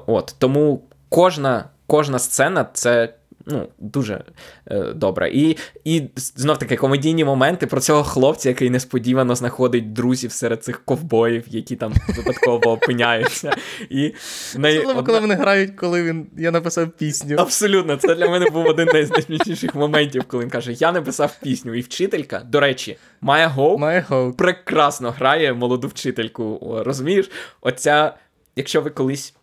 [0.07, 3.15] От Тому кожна, кожна сцена це
[3.47, 4.25] ну, дуже
[4.67, 5.31] е, добре.
[5.31, 10.85] І і знов таки комедійні моменти про цього хлопця, який несподівано знаходить друзів серед цих
[10.85, 13.57] ковбоїв, які там випадково опиняються.
[13.91, 14.15] І
[14.57, 14.79] най...
[14.79, 15.03] одна...
[15.03, 17.37] коли вони грають, коли він я написав пісню.
[17.39, 21.75] Абсолютно, це для мене був один з найсмішніших моментів, коли він каже: Я написав пісню.
[21.75, 26.75] І вчителька, до речі, Майя Гоу Майя Гоу прекрасно грає молоду вчительку.
[26.87, 27.31] Розумієш,
[27.61, 28.15] оця,
[28.57, 29.35] якщо ви колись.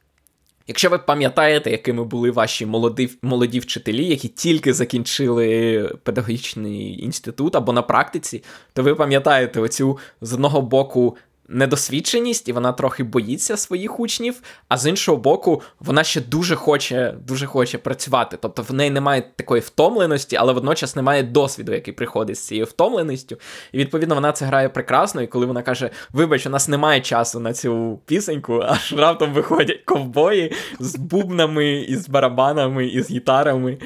[0.67, 7.73] Якщо ви пам'ятаєте, якими були ваші молоді молоді вчителі, які тільки закінчили педагогічний інститут або
[7.73, 8.43] на практиці,
[8.73, 11.17] то ви пам'ятаєте оцю з одного боку
[11.51, 17.15] недосвідченість, і вона трохи боїться своїх учнів, а з іншого боку, вона ще дуже хоче
[17.27, 18.37] дуже хоче працювати.
[18.41, 23.37] Тобто в неї немає такої втомленості, але водночас немає досвіду, який приходить з цією втомленістю.
[23.71, 25.21] І відповідно вона це грає прекрасно.
[25.21, 29.81] І коли вона каже: Вибач, у нас немає часу на цю пісеньку, аж раптом виходять
[29.85, 33.77] ковбої з бубнами, і з барабанами, і з гітарами,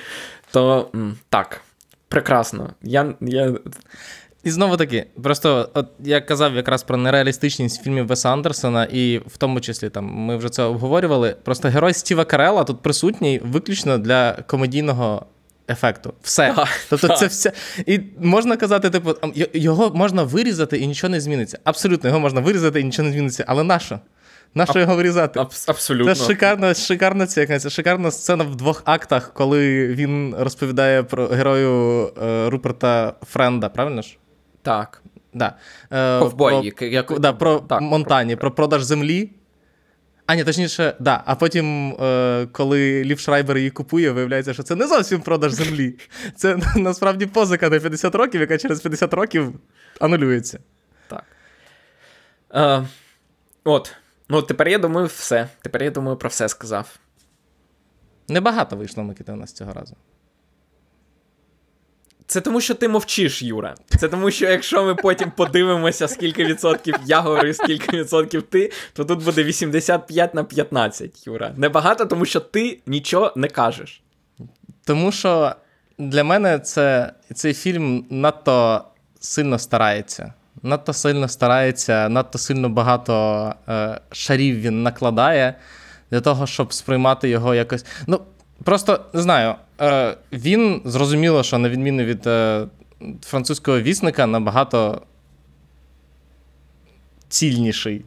[0.51, 0.89] то
[1.30, 1.62] так.
[2.08, 2.73] Прекрасно.
[2.82, 3.54] Я, я...
[4.45, 9.38] І знову таки, просто от я казав якраз про нереалістичність фільмів Веса Андерсона, і в
[9.38, 11.36] тому числі там ми вже це обговорювали.
[11.43, 15.25] Просто герой Стіва Карела тут присутній виключно для комедійного
[15.69, 16.13] ефекту.
[16.21, 16.53] Все.
[16.58, 17.51] А, тобто, це все.
[17.86, 19.13] І можна казати, типу,
[19.53, 21.60] його можна вирізати і нічого не зміниться.
[21.63, 23.45] Абсолютно, його можна вирізати і нічого не зміниться.
[23.47, 23.99] Але нащо?
[24.55, 25.39] Аб- його вирізати?
[25.39, 26.15] Аб- абсолютно.
[26.15, 32.49] Це шикарна шикарна, це, шикарна сцена в двох актах, коли він розповідає про герою е,
[32.49, 34.17] Руперта Френда, правильно ж?
[34.65, 35.01] Так.
[35.34, 35.58] Да.
[35.91, 36.71] Е, Ковбой.
[36.71, 37.19] Про, як...
[37.19, 38.41] да, про так, Монтані, про...
[38.41, 39.32] про продаж землі.
[40.25, 41.23] А, ні, точніше, да.
[41.25, 45.95] А потім, е, коли Лів Шрайбер її купує, виявляється, що це не зовсім продаж землі.
[46.36, 49.54] Це насправді позика на 50 років, яка через 50 років
[49.99, 50.60] анулюється.
[51.08, 51.23] Так.
[52.56, 52.88] Е,
[53.63, 53.95] От.
[54.30, 55.47] Ну, тепер я думаю, все.
[55.62, 56.99] Тепер я думаю, про все сказав.
[58.28, 59.95] Небагато вийшло Микита у нас цього разу.
[62.27, 63.75] Це тому, що ти мовчиш, Юра.
[63.99, 69.05] Це тому, що якщо ми потім подивимося, скільки відсотків я говорю, скільки відсотків ти, то
[69.05, 71.53] тут буде 85 на 15, Юра.
[71.57, 74.01] Небагато, тому що ти нічого не кажеш.
[74.85, 75.55] Тому що
[75.97, 78.85] для мене це, цей фільм надто
[79.19, 80.33] сильно старається.
[80.63, 85.55] Надто сильно старається, надто сильно багато е, шарів він накладає
[86.11, 87.85] для того, щоб сприймати його якось.
[88.07, 88.21] Ну,
[88.63, 89.55] Просто не знаю.
[89.81, 92.67] Е, Він зрозуміло, що на відміну від е,
[93.21, 95.01] французького вісника, набагато
[97.29, 98.05] цільніший.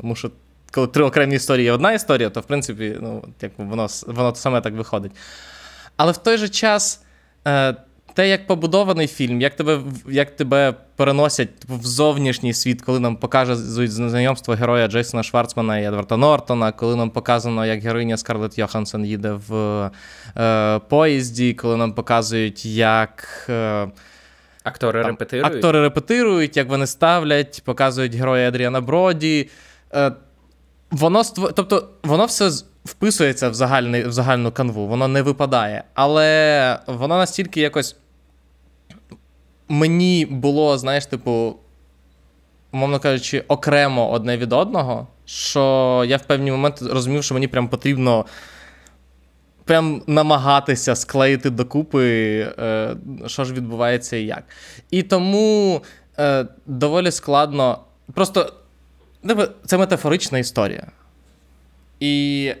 [0.00, 0.30] Тому що,
[0.70, 4.60] коли три окремі історії є одна історія, то в принципі ну, як воно воно саме
[4.60, 5.12] так виходить.
[5.96, 7.02] Але в той же час.
[8.18, 13.92] Те, як побудований фільм, як тебе як тебе переносять в зовнішній світ, коли нам показують
[13.92, 19.32] знайомство героя Джейсона Шварцмана і Едварда Нортона, коли нам показано, як героїня Скарлетт Йоханссон їде
[19.48, 19.90] в
[20.36, 23.46] е, поїзді, коли нам показують, як.
[23.48, 23.88] Е,
[24.64, 25.54] Актори там, репетирують.
[25.54, 29.48] Актори репетирують, як вони ставлять, показують героя Адріана Броді.
[29.94, 30.12] Е,
[30.90, 31.22] Воно
[31.54, 32.50] тобто, воно все
[32.84, 35.84] вписується в загальний, в загальну канву, воно не випадає.
[35.94, 37.96] Але воно настільки якось
[39.68, 41.56] мені було, знаєш, типу,
[42.72, 47.68] умовно кажучи, окремо одне від одного, що я в певні моменти розумів, що мені прям
[47.68, 48.26] потрібно
[49.64, 52.06] прям намагатися склеїти докупи,
[52.58, 54.44] е, що ж відбувається і як.
[54.90, 55.82] І тому
[56.18, 57.78] е, доволі складно.
[58.14, 58.52] Просто
[59.66, 60.86] це метафорична історія.
[62.00, 62.52] І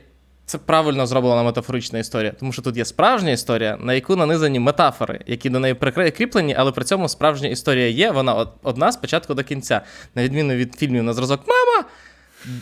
[0.48, 5.20] це правильно зроблена метафорична історія, тому що тут є справжня історія, на яку нанизані метафори,
[5.26, 8.10] які до неї прикріплені, але при цьому справжня історія є.
[8.10, 9.80] Вона одна з початку до кінця,
[10.14, 11.88] на відміну від фільмів на зразок Мама,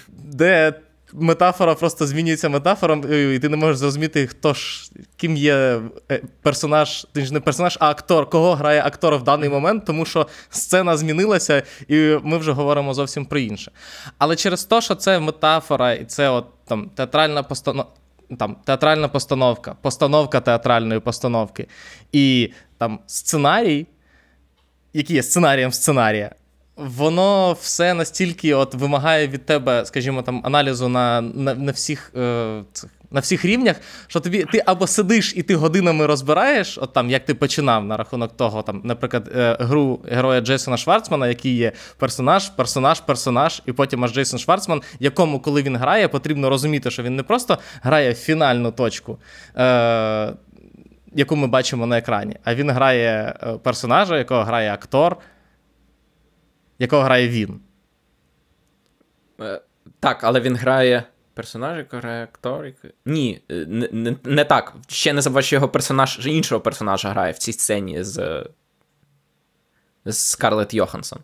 [0.09, 0.75] де
[1.13, 2.99] метафора просто змінюється метафором,
[3.35, 5.81] і ти не можеш зрозуміти, хто ж ким є
[6.13, 10.05] е, персонаж, ти ж не персонаж, а актор, кого грає актор в даний момент, тому
[10.05, 13.73] що сцена змінилася, і ми вже говоримо зовсім про інше.
[14.19, 17.89] Але через те, що це метафора, і це от там театральна постанова.
[18.39, 21.67] Там театральна постановка, постановка театральної постановки
[22.13, 23.87] і там сценарій,
[24.93, 26.35] який є сценарієм сценарія,
[26.77, 32.63] воно все настільки от вимагає від тебе, скажімо, там аналізу на на, на всіх е,
[32.73, 33.77] цих на всіх рівнях,
[34.07, 37.97] що тобі ти або сидиш і ти годинами розбираєш, от там як ти починав на
[37.97, 43.73] рахунок того, там, наприклад, е, гру героя Джейсона Шварцмана, який є персонаж, персонаж, персонаж, і
[43.73, 48.15] потім аж Джейсон Шварцман, якому, коли він грає, потрібно розуміти, що він не просто грає
[48.15, 49.19] фінальну точку.
[49.57, 50.33] Е-
[51.15, 55.17] Яку ми бачимо на екрані, а він грає е, персонажа, якого грає актор,
[56.79, 57.61] якого грає він.
[59.41, 59.61] Е,
[60.01, 61.05] Так, але він грає
[61.79, 62.29] який грає
[63.05, 64.75] Ні, е, не, не, не так.
[64.89, 68.47] Ще не забувай, що його персонаж іншого персонажа грає в цій сцені з,
[70.05, 71.19] з Скарлетт Йоханссон.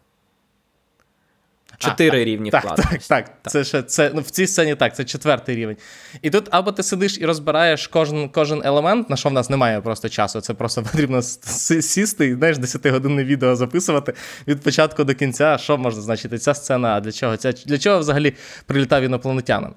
[1.79, 3.09] Чотири рівні Так, вкладності.
[3.09, 3.53] так, так.
[3.53, 5.77] Це ще це ну, в цій сцені так, це четвертий рівень.
[6.23, 9.81] І тут або ти сидиш і розбираєш кожен кожен елемент, на що в нас немає
[9.81, 10.41] просто часу.
[10.41, 14.15] Це просто потрібно сісти і знаєш, 10-годинне відео записувати
[14.47, 15.59] від початку до кінця.
[15.59, 16.89] Що може значити ця сцена?
[16.89, 17.37] А для чого?
[17.37, 18.35] Ця, для чого взагалі
[18.67, 19.75] прилітав інопланетянин?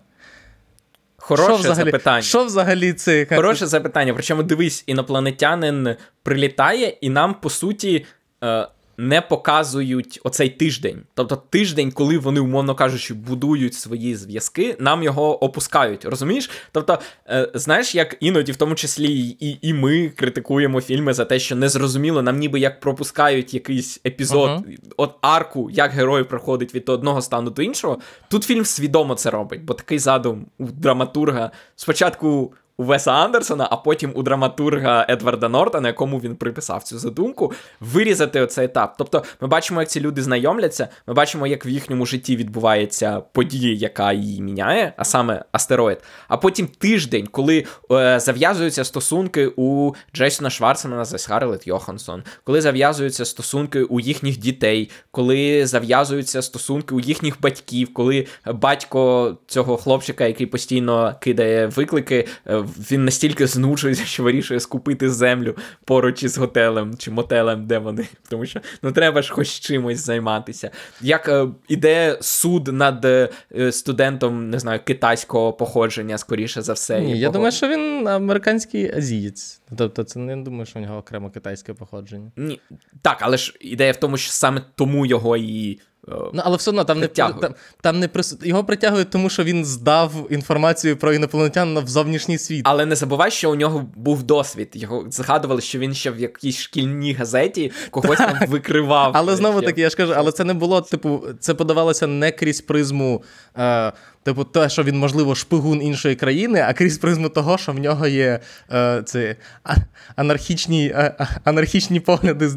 [1.28, 2.22] Хороше що взагалі, запитання.
[2.22, 3.26] Що взагалі це?
[3.26, 4.14] Хороше запитання.
[4.14, 8.06] Причому дивись, інопланетянин прилітає, і нам, по суті,
[8.44, 8.68] е,
[8.98, 11.02] не показують оцей тиждень.
[11.14, 16.06] Тобто тиждень, коли вони, умовно кажучи, будують свої зв'язки, нам його опускають.
[16.06, 16.50] Розумієш?
[16.72, 21.39] Тобто, е, знаєш, як іноді, в тому числі і, і ми критикуємо фільми за те,
[21.39, 24.64] що незрозуміло, нам ніби як пропускають якийсь епізод, Ага.
[24.98, 28.00] от арку, як герой проходить від одного стану до іншого.
[28.30, 32.54] Тут фільм свідомо це робить, бо такий задум у драматурга спочатку.
[32.78, 38.42] У Веса Андерсона, а потім у драматурга Едварда Нортона, якому він приписав цю задумку, вирізати
[38.42, 38.96] оцей етап.
[38.98, 43.74] Тобто, ми бачимо, як ці люди знайомляться, ми бачимо, як в їхньому житті відбувається подія,
[43.74, 45.98] яка її міняє, а саме астероїд.
[46.28, 53.26] А потім тиждень, коли е, зав'язуються стосунки у Джейсона Шварцмана за Скарлетт Йоханссон, коли зав'язуються
[53.26, 60.48] стосунки у їхніх дітей, коли зав'язуються стосунки у їхніх батьків, коли батько цього хлопчика, який
[60.48, 65.55] постійно кидає виклики, е, він настільки знучується, що вирішує скупити землю
[65.86, 68.07] поруч із готелем чи мотелем, де вони.
[68.30, 70.72] Тому що ну треба ж хоч чимось займатися.
[71.01, 73.30] Як е, іде суд над е,
[73.72, 76.99] студентом, не знаю, китайського походження, скоріше за все.
[77.01, 79.61] Ні, я якого- думаю, що він американський азієць.
[79.78, 82.32] Тобто, це не думаю, що в нього окремо китайське походження.
[82.38, 82.59] Ні,
[83.01, 85.80] так, але ж ідея в тому, що саме тому його і.
[86.08, 87.39] Ну, але все одно там не там,
[87.82, 88.38] там не прис...
[88.43, 92.62] його притягують, тому що він здав інформацію про інопланетян в зовнішній світ.
[92.66, 94.72] Але не забувай, що у нього був досвід.
[94.74, 99.12] Його згадували, що він ще в якійсь шкільній газеті когось там викривав.
[99.14, 102.62] Але знову таки, я ж кажу, але це не було, типу, це подавалося не крізь
[102.62, 103.24] призму,
[103.58, 103.93] е,
[104.26, 108.08] типу, те, що він, можливо, шпигун іншої країни, а крізь призму того, що в нього
[108.08, 108.40] є
[108.72, 109.76] е, ці а-
[110.16, 112.50] анархічні, а- а- анархічні погляди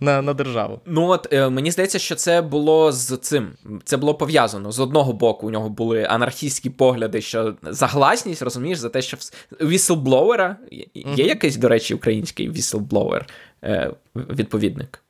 [0.00, 0.80] на, на державу.
[0.86, 3.52] Ну от е, мені здається, що це було з цим.
[3.84, 4.72] Це було пов'язано.
[4.72, 9.16] З одного боку, у нього були анархістські погляди, що за гласність, розумієш, за те, що
[9.60, 13.26] віселблоуера є є якийсь, до речі, український віселблоуер
[13.64, 15.02] е, відповідник.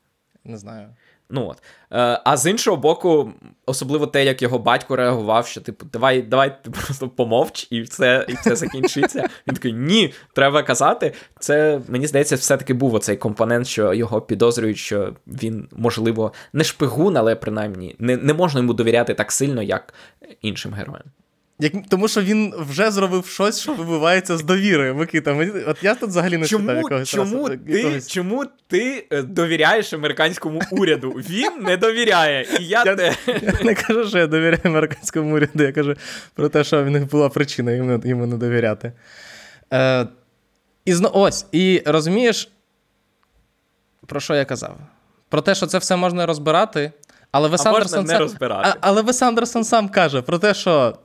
[0.45, 0.89] Не знаю.
[1.31, 1.63] Ну от.
[1.93, 3.33] Е, а з іншого боку,
[3.67, 8.27] особливо те, як його батько реагував, що типу, давай, давай ти просто помовч, і все,
[8.29, 9.29] і це закінчиться.
[9.49, 11.13] Він такий, ні, треба казати.
[11.39, 17.17] Це, мені здається, все-таки був оцей компонент, що його підозрюють, що він, можливо, не шпигун,
[17.17, 19.95] але принаймні не, не можна йому довіряти так сильно, як
[20.43, 21.05] іншим героям.
[21.59, 24.93] Як, тому що він вже зробив щось, що вибивається з довіри.
[24.93, 27.09] Микита, от я тут взагалі не Чому, якогось.
[27.09, 31.11] чому, раз- ти, якогось- чому ти е, довіряєш американському уряду?
[31.11, 32.47] Він не довіряє.
[32.61, 33.15] І я, Я- те.
[33.27, 35.95] Я не кажу, що я довіряю американському уряду, я кажу
[36.35, 38.93] про те, що в них була причина йому, йому не довіряти.
[39.73, 40.07] Е,
[40.85, 42.51] і зно, ось, і розумієш,
[44.07, 44.77] про що я казав?
[45.29, 46.93] Про те, що це все можна розбирати,
[47.33, 48.19] але Вес Андерсон сам-
[48.81, 50.99] але Вес Андерсон сам каже про те, що.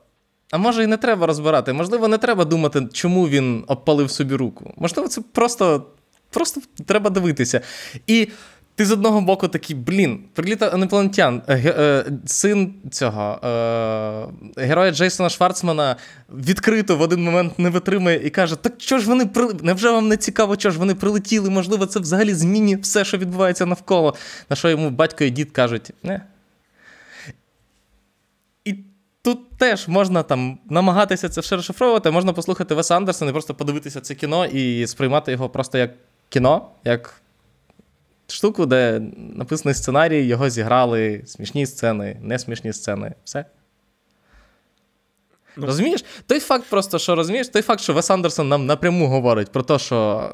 [0.51, 1.73] А може і не треба розбирати.
[1.73, 4.73] Можливо, не треба думати, чому він обпалив собі руку.
[4.77, 5.85] Можливо, це просто,
[6.29, 7.61] просто треба дивитися.
[8.07, 8.27] І
[8.75, 13.47] ти з одного боку такий, блін, приліта інопланетян, е, е, син цього
[14.57, 15.95] е, героя Джейсона Шварцмана
[16.29, 19.47] відкрито в один момент не витримує і каже: Так що ж вони при...
[19.61, 21.49] Невже вам не цікаво, що ж вони прилетіли?
[21.49, 24.15] Можливо, це взагалі змінює все, що відбувається навколо.
[24.49, 26.21] На що йому батько і дід кажуть: не.
[28.65, 28.75] І
[29.21, 34.01] тут теж можна там намагатися це все розшифровувати, можна послухати Веса Андерсона і просто подивитися
[34.01, 35.91] це кіно і сприймати його просто як
[36.29, 37.21] кіно, як
[38.27, 43.13] штуку, де написаний сценарій, його зіграли смішні сцени, не смішні сцени.
[43.23, 43.45] Все.
[45.57, 45.65] Ну.
[45.65, 46.05] Розумієш?
[46.27, 49.79] Той факт просто, що розумієш, той факт, що Вес Андерсон нам напряму говорить про те,
[49.79, 50.29] що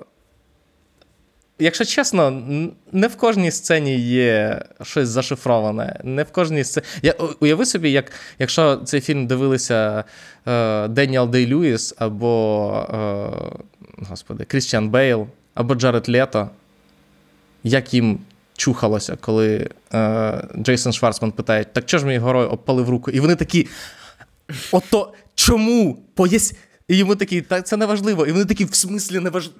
[1.59, 2.43] якщо чесно,
[2.91, 5.99] не в кожній сцені є щось зашифроване.
[6.03, 6.85] Не в кожній сцені.
[7.01, 10.03] А уяви собі, як, якщо цей фільм дивилися
[10.47, 16.49] е, Деніел Дей Льюіс або е, господи, Крістіан Бейл, або Джаред Лето,
[17.63, 18.19] як їм
[18.57, 23.11] чухалося, коли е, Джейсон Шварцман питає: так чого ж мій герой обпалив руку?
[23.11, 23.67] І вони такі.
[24.71, 26.03] Ото чому?
[26.15, 26.53] Пояс...
[26.87, 28.25] І йому такі, так це не важливо.
[28.25, 29.59] І вони такі, в смислі не важливо.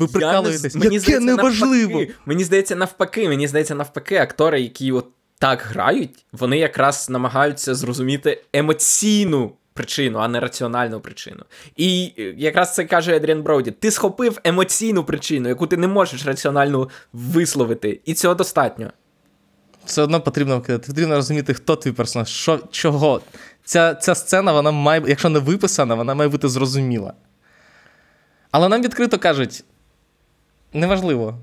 [0.00, 0.74] Ви прикалуєтесь?
[0.74, 1.90] Не- Яке здається, неважливо?
[1.98, 2.14] навпаки.
[2.26, 3.28] Мені здається, навпаки.
[3.28, 5.06] Мені здається, навпаки, актори, які от
[5.38, 11.42] так грають, вони якраз намагаються зрозуміти емоційну причину, а не раціональну причину.
[11.76, 16.26] І е, якраз це каже Едріан Броуді: ти схопив емоційну причину, яку ти не можеш
[16.26, 18.90] раціонально висловити, і цього достатньо.
[19.84, 20.86] Все одно потрібно вкидати.
[20.86, 23.20] Потрібно розуміти, хто твій персонаж, що, чого.
[23.64, 27.12] Ця, ця сцена, вона має, якщо не виписана, вона має бути зрозуміла.
[28.50, 29.64] Але нам відкрито кажуть:
[30.72, 31.38] неважливо.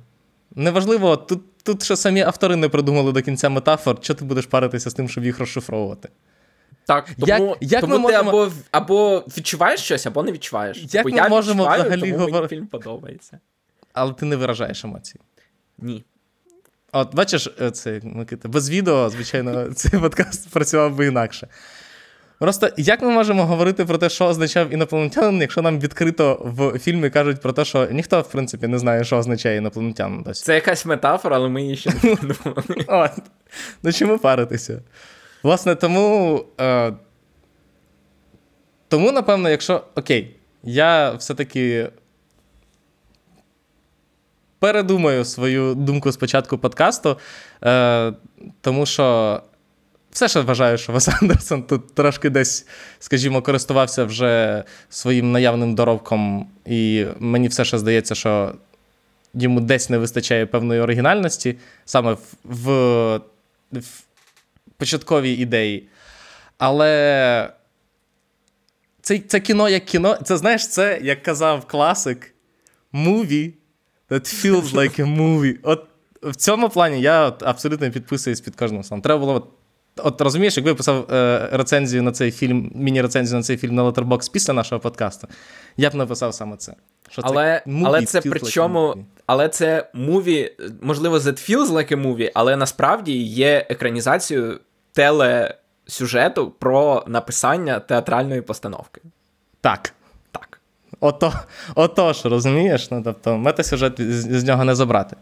[0.55, 4.89] Неважливо, тут, тут ще самі автори не придумали до кінця метафор, що ти будеш паритися
[4.89, 6.09] з тим, щоб їх розшифровувати.
[6.85, 10.85] Так, Як- тому, як тому ми ти або, або відчуваєш щось, або не відчуваєш.
[10.93, 13.39] Як Бо ми я можемо відчуваю, взагалі тому мені фільм подобається.
[13.93, 15.21] Але ти не виражаєш емоції.
[15.77, 16.03] Ні.
[16.91, 21.47] От бачиш, е, це Микита, без відео, звичайно, цей подкаст працював би інакше.
[22.43, 27.09] Просто як ми можемо говорити про те, що означав інопланетянин, якщо нам відкрито в фільмі
[27.09, 30.43] кажуть про те, що ніхто, в принципі, не знає, що означає інопланетянин досі.
[30.43, 32.63] Це якась метафора, але ми її ще не придумали.
[32.87, 33.11] От.
[33.83, 34.81] Ну чому паритися?
[35.43, 36.45] Власне, тому.
[36.61, 36.93] Е,
[38.87, 39.83] тому, напевно, якщо.
[39.95, 41.89] Окей, я все-таки
[44.59, 47.17] передумаю свою думку з початку подкасту,
[47.63, 48.13] е,
[48.61, 49.41] тому що
[50.13, 52.67] все ще вважаю, що Вес Андерсон тут трошки десь,
[52.99, 58.55] скажімо, користувався вже своїм наявним доробком, і мені все ще здається, що
[59.33, 63.17] йому десь не вистачає певної оригінальності саме в, в,
[63.71, 64.03] в
[64.77, 65.87] початковій ідеї.
[66.57, 67.49] Але
[69.01, 70.17] це, це кіно як кіно.
[70.23, 72.33] Це знаєш, це, як казав класик,
[72.93, 73.51] movie
[74.09, 75.57] that feels like a movie.
[75.63, 75.85] От
[76.21, 79.01] в цьому плані я абсолютно підписуюсь під кожним словом.
[79.01, 79.47] Треба було.
[79.97, 83.83] От, розумієш, якби я писав е, рецензію на цей фільм, міні-рецензію на цей фільм на
[83.83, 85.27] Letterboxd після нашого подкасту,
[85.77, 86.73] я б написав саме це.
[87.09, 92.01] Що Але, movie але це like причому, але це муві, можливо, that feels like a
[92.01, 94.59] movie, але насправді є екранізацією
[94.93, 99.01] телесюжету про написання театральної постановки.
[99.61, 99.93] Так.
[100.31, 100.59] Так.
[100.99, 101.33] Ото,
[101.75, 102.91] отож, розумієш?
[102.91, 105.15] Ну, тобто, метасюжет з, з нього не забрати.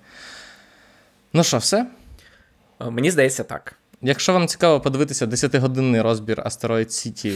[1.34, 1.88] Ну що, все?
[2.80, 3.76] Мені здається, так.
[4.02, 7.34] Якщо вам цікаво подивитися 10-годинний розбір Астероїд Сіті,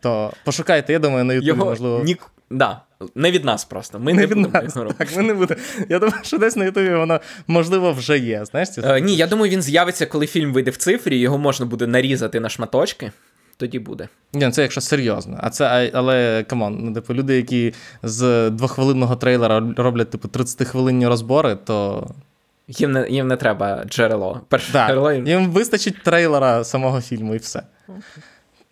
[0.00, 2.02] то пошукайте, я думаю, на Ютубі, Його можливо.
[2.04, 2.16] ні...
[2.50, 2.80] да.
[3.14, 3.98] не від нас просто.
[3.98, 4.76] Ми не, Не від будемо нас.
[4.76, 4.94] робити.
[4.98, 5.60] Так, ми не будемо.
[5.88, 8.44] Я думаю, що десь на Ютубі воно можливо вже є.
[8.44, 8.80] Знаєш, ці...
[8.84, 12.40] Е, ні, я думаю, він з'явиться, коли фільм вийде в цифрі, його можна буде нарізати
[12.40, 13.12] на шматочки.
[13.56, 14.08] Тоді буде.
[14.32, 15.38] Ні, ну, це якщо серйозно.
[15.42, 21.08] А це, але come on, ну, типу, люди, які з двохвилинного трейлера роблять, типу, 30-хвилинні
[21.08, 22.06] розбори, то
[22.68, 24.40] Їм не, їм не треба джерело.
[24.48, 25.26] Перше джерело їм...
[25.26, 27.62] їм вистачить трейлера самого фільму і все.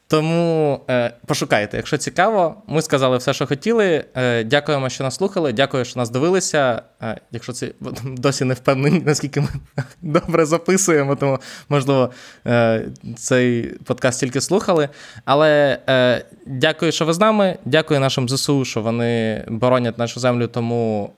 [0.08, 4.04] Тому е, пошукайте, якщо цікаво, ми сказали все, що хотіли.
[4.16, 5.52] Е, дякуємо, що нас слухали.
[5.52, 6.82] Дякую, що нас дивилися.
[7.02, 7.70] Е, якщо це
[8.04, 9.48] досі не впевнені, наскільки ми
[10.02, 11.38] добре записуємо, тому
[11.68, 12.10] можливо
[12.46, 12.86] е,
[13.16, 14.88] цей подкаст тільки слухали.
[15.24, 17.58] Але е, дякую, що ви з нами.
[17.64, 20.46] Дякую нашим ЗСУ, що вони боронять нашу землю.
[20.46, 21.12] Тому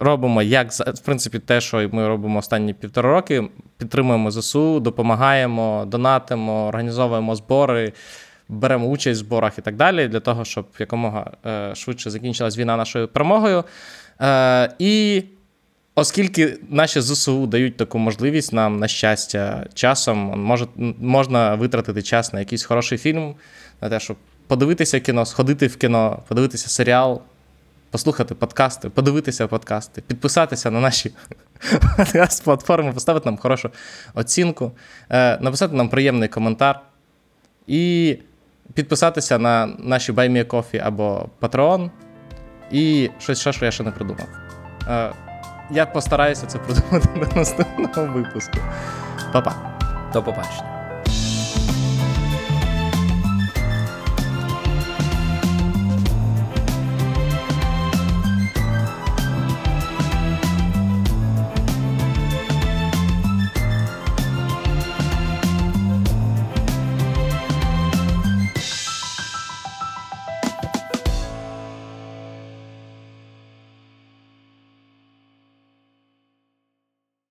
[0.00, 3.48] робимо як в принципі те, що ми робимо останні півтора роки.
[3.78, 7.92] Підтримуємо ЗСУ, допомагаємо, донатимо, організовуємо збори,
[8.48, 12.76] беремо участь в зборах і так далі, для того, щоб якомога е, швидше закінчилась війна
[12.76, 13.64] нашою перемогою.
[14.20, 15.22] Е, і
[15.94, 20.66] оскільки наші ЗСУ дають таку можливість нам, на щастя, часом може,
[20.98, 23.34] можна витратити час на якийсь хороший фільм,
[23.80, 27.22] на те, щоб подивитися кіно, сходити в кіно, подивитися серіал,
[27.90, 31.12] послухати подкасти, подивитися подкасти, підписатися на наші
[31.96, 33.70] подкаст-платформи, поставити нам хорошу
[34.14, 34.72] оцінку,
[35.10, 36.80] е, написати нам приємний коментар
[37.66, 38.16] і
[38.74, 41.90] підписатися на наші Buy Me або Patreon.
[42.70, 44.26] І щось ще, що я ще не придумав.
[44.88, 45.12] Е,
[45.70, 48.58] Я постараюся це придумати до наступного випуску.
[49.32, 49.54] Па-па.
[50.12, 50.77] До побачення.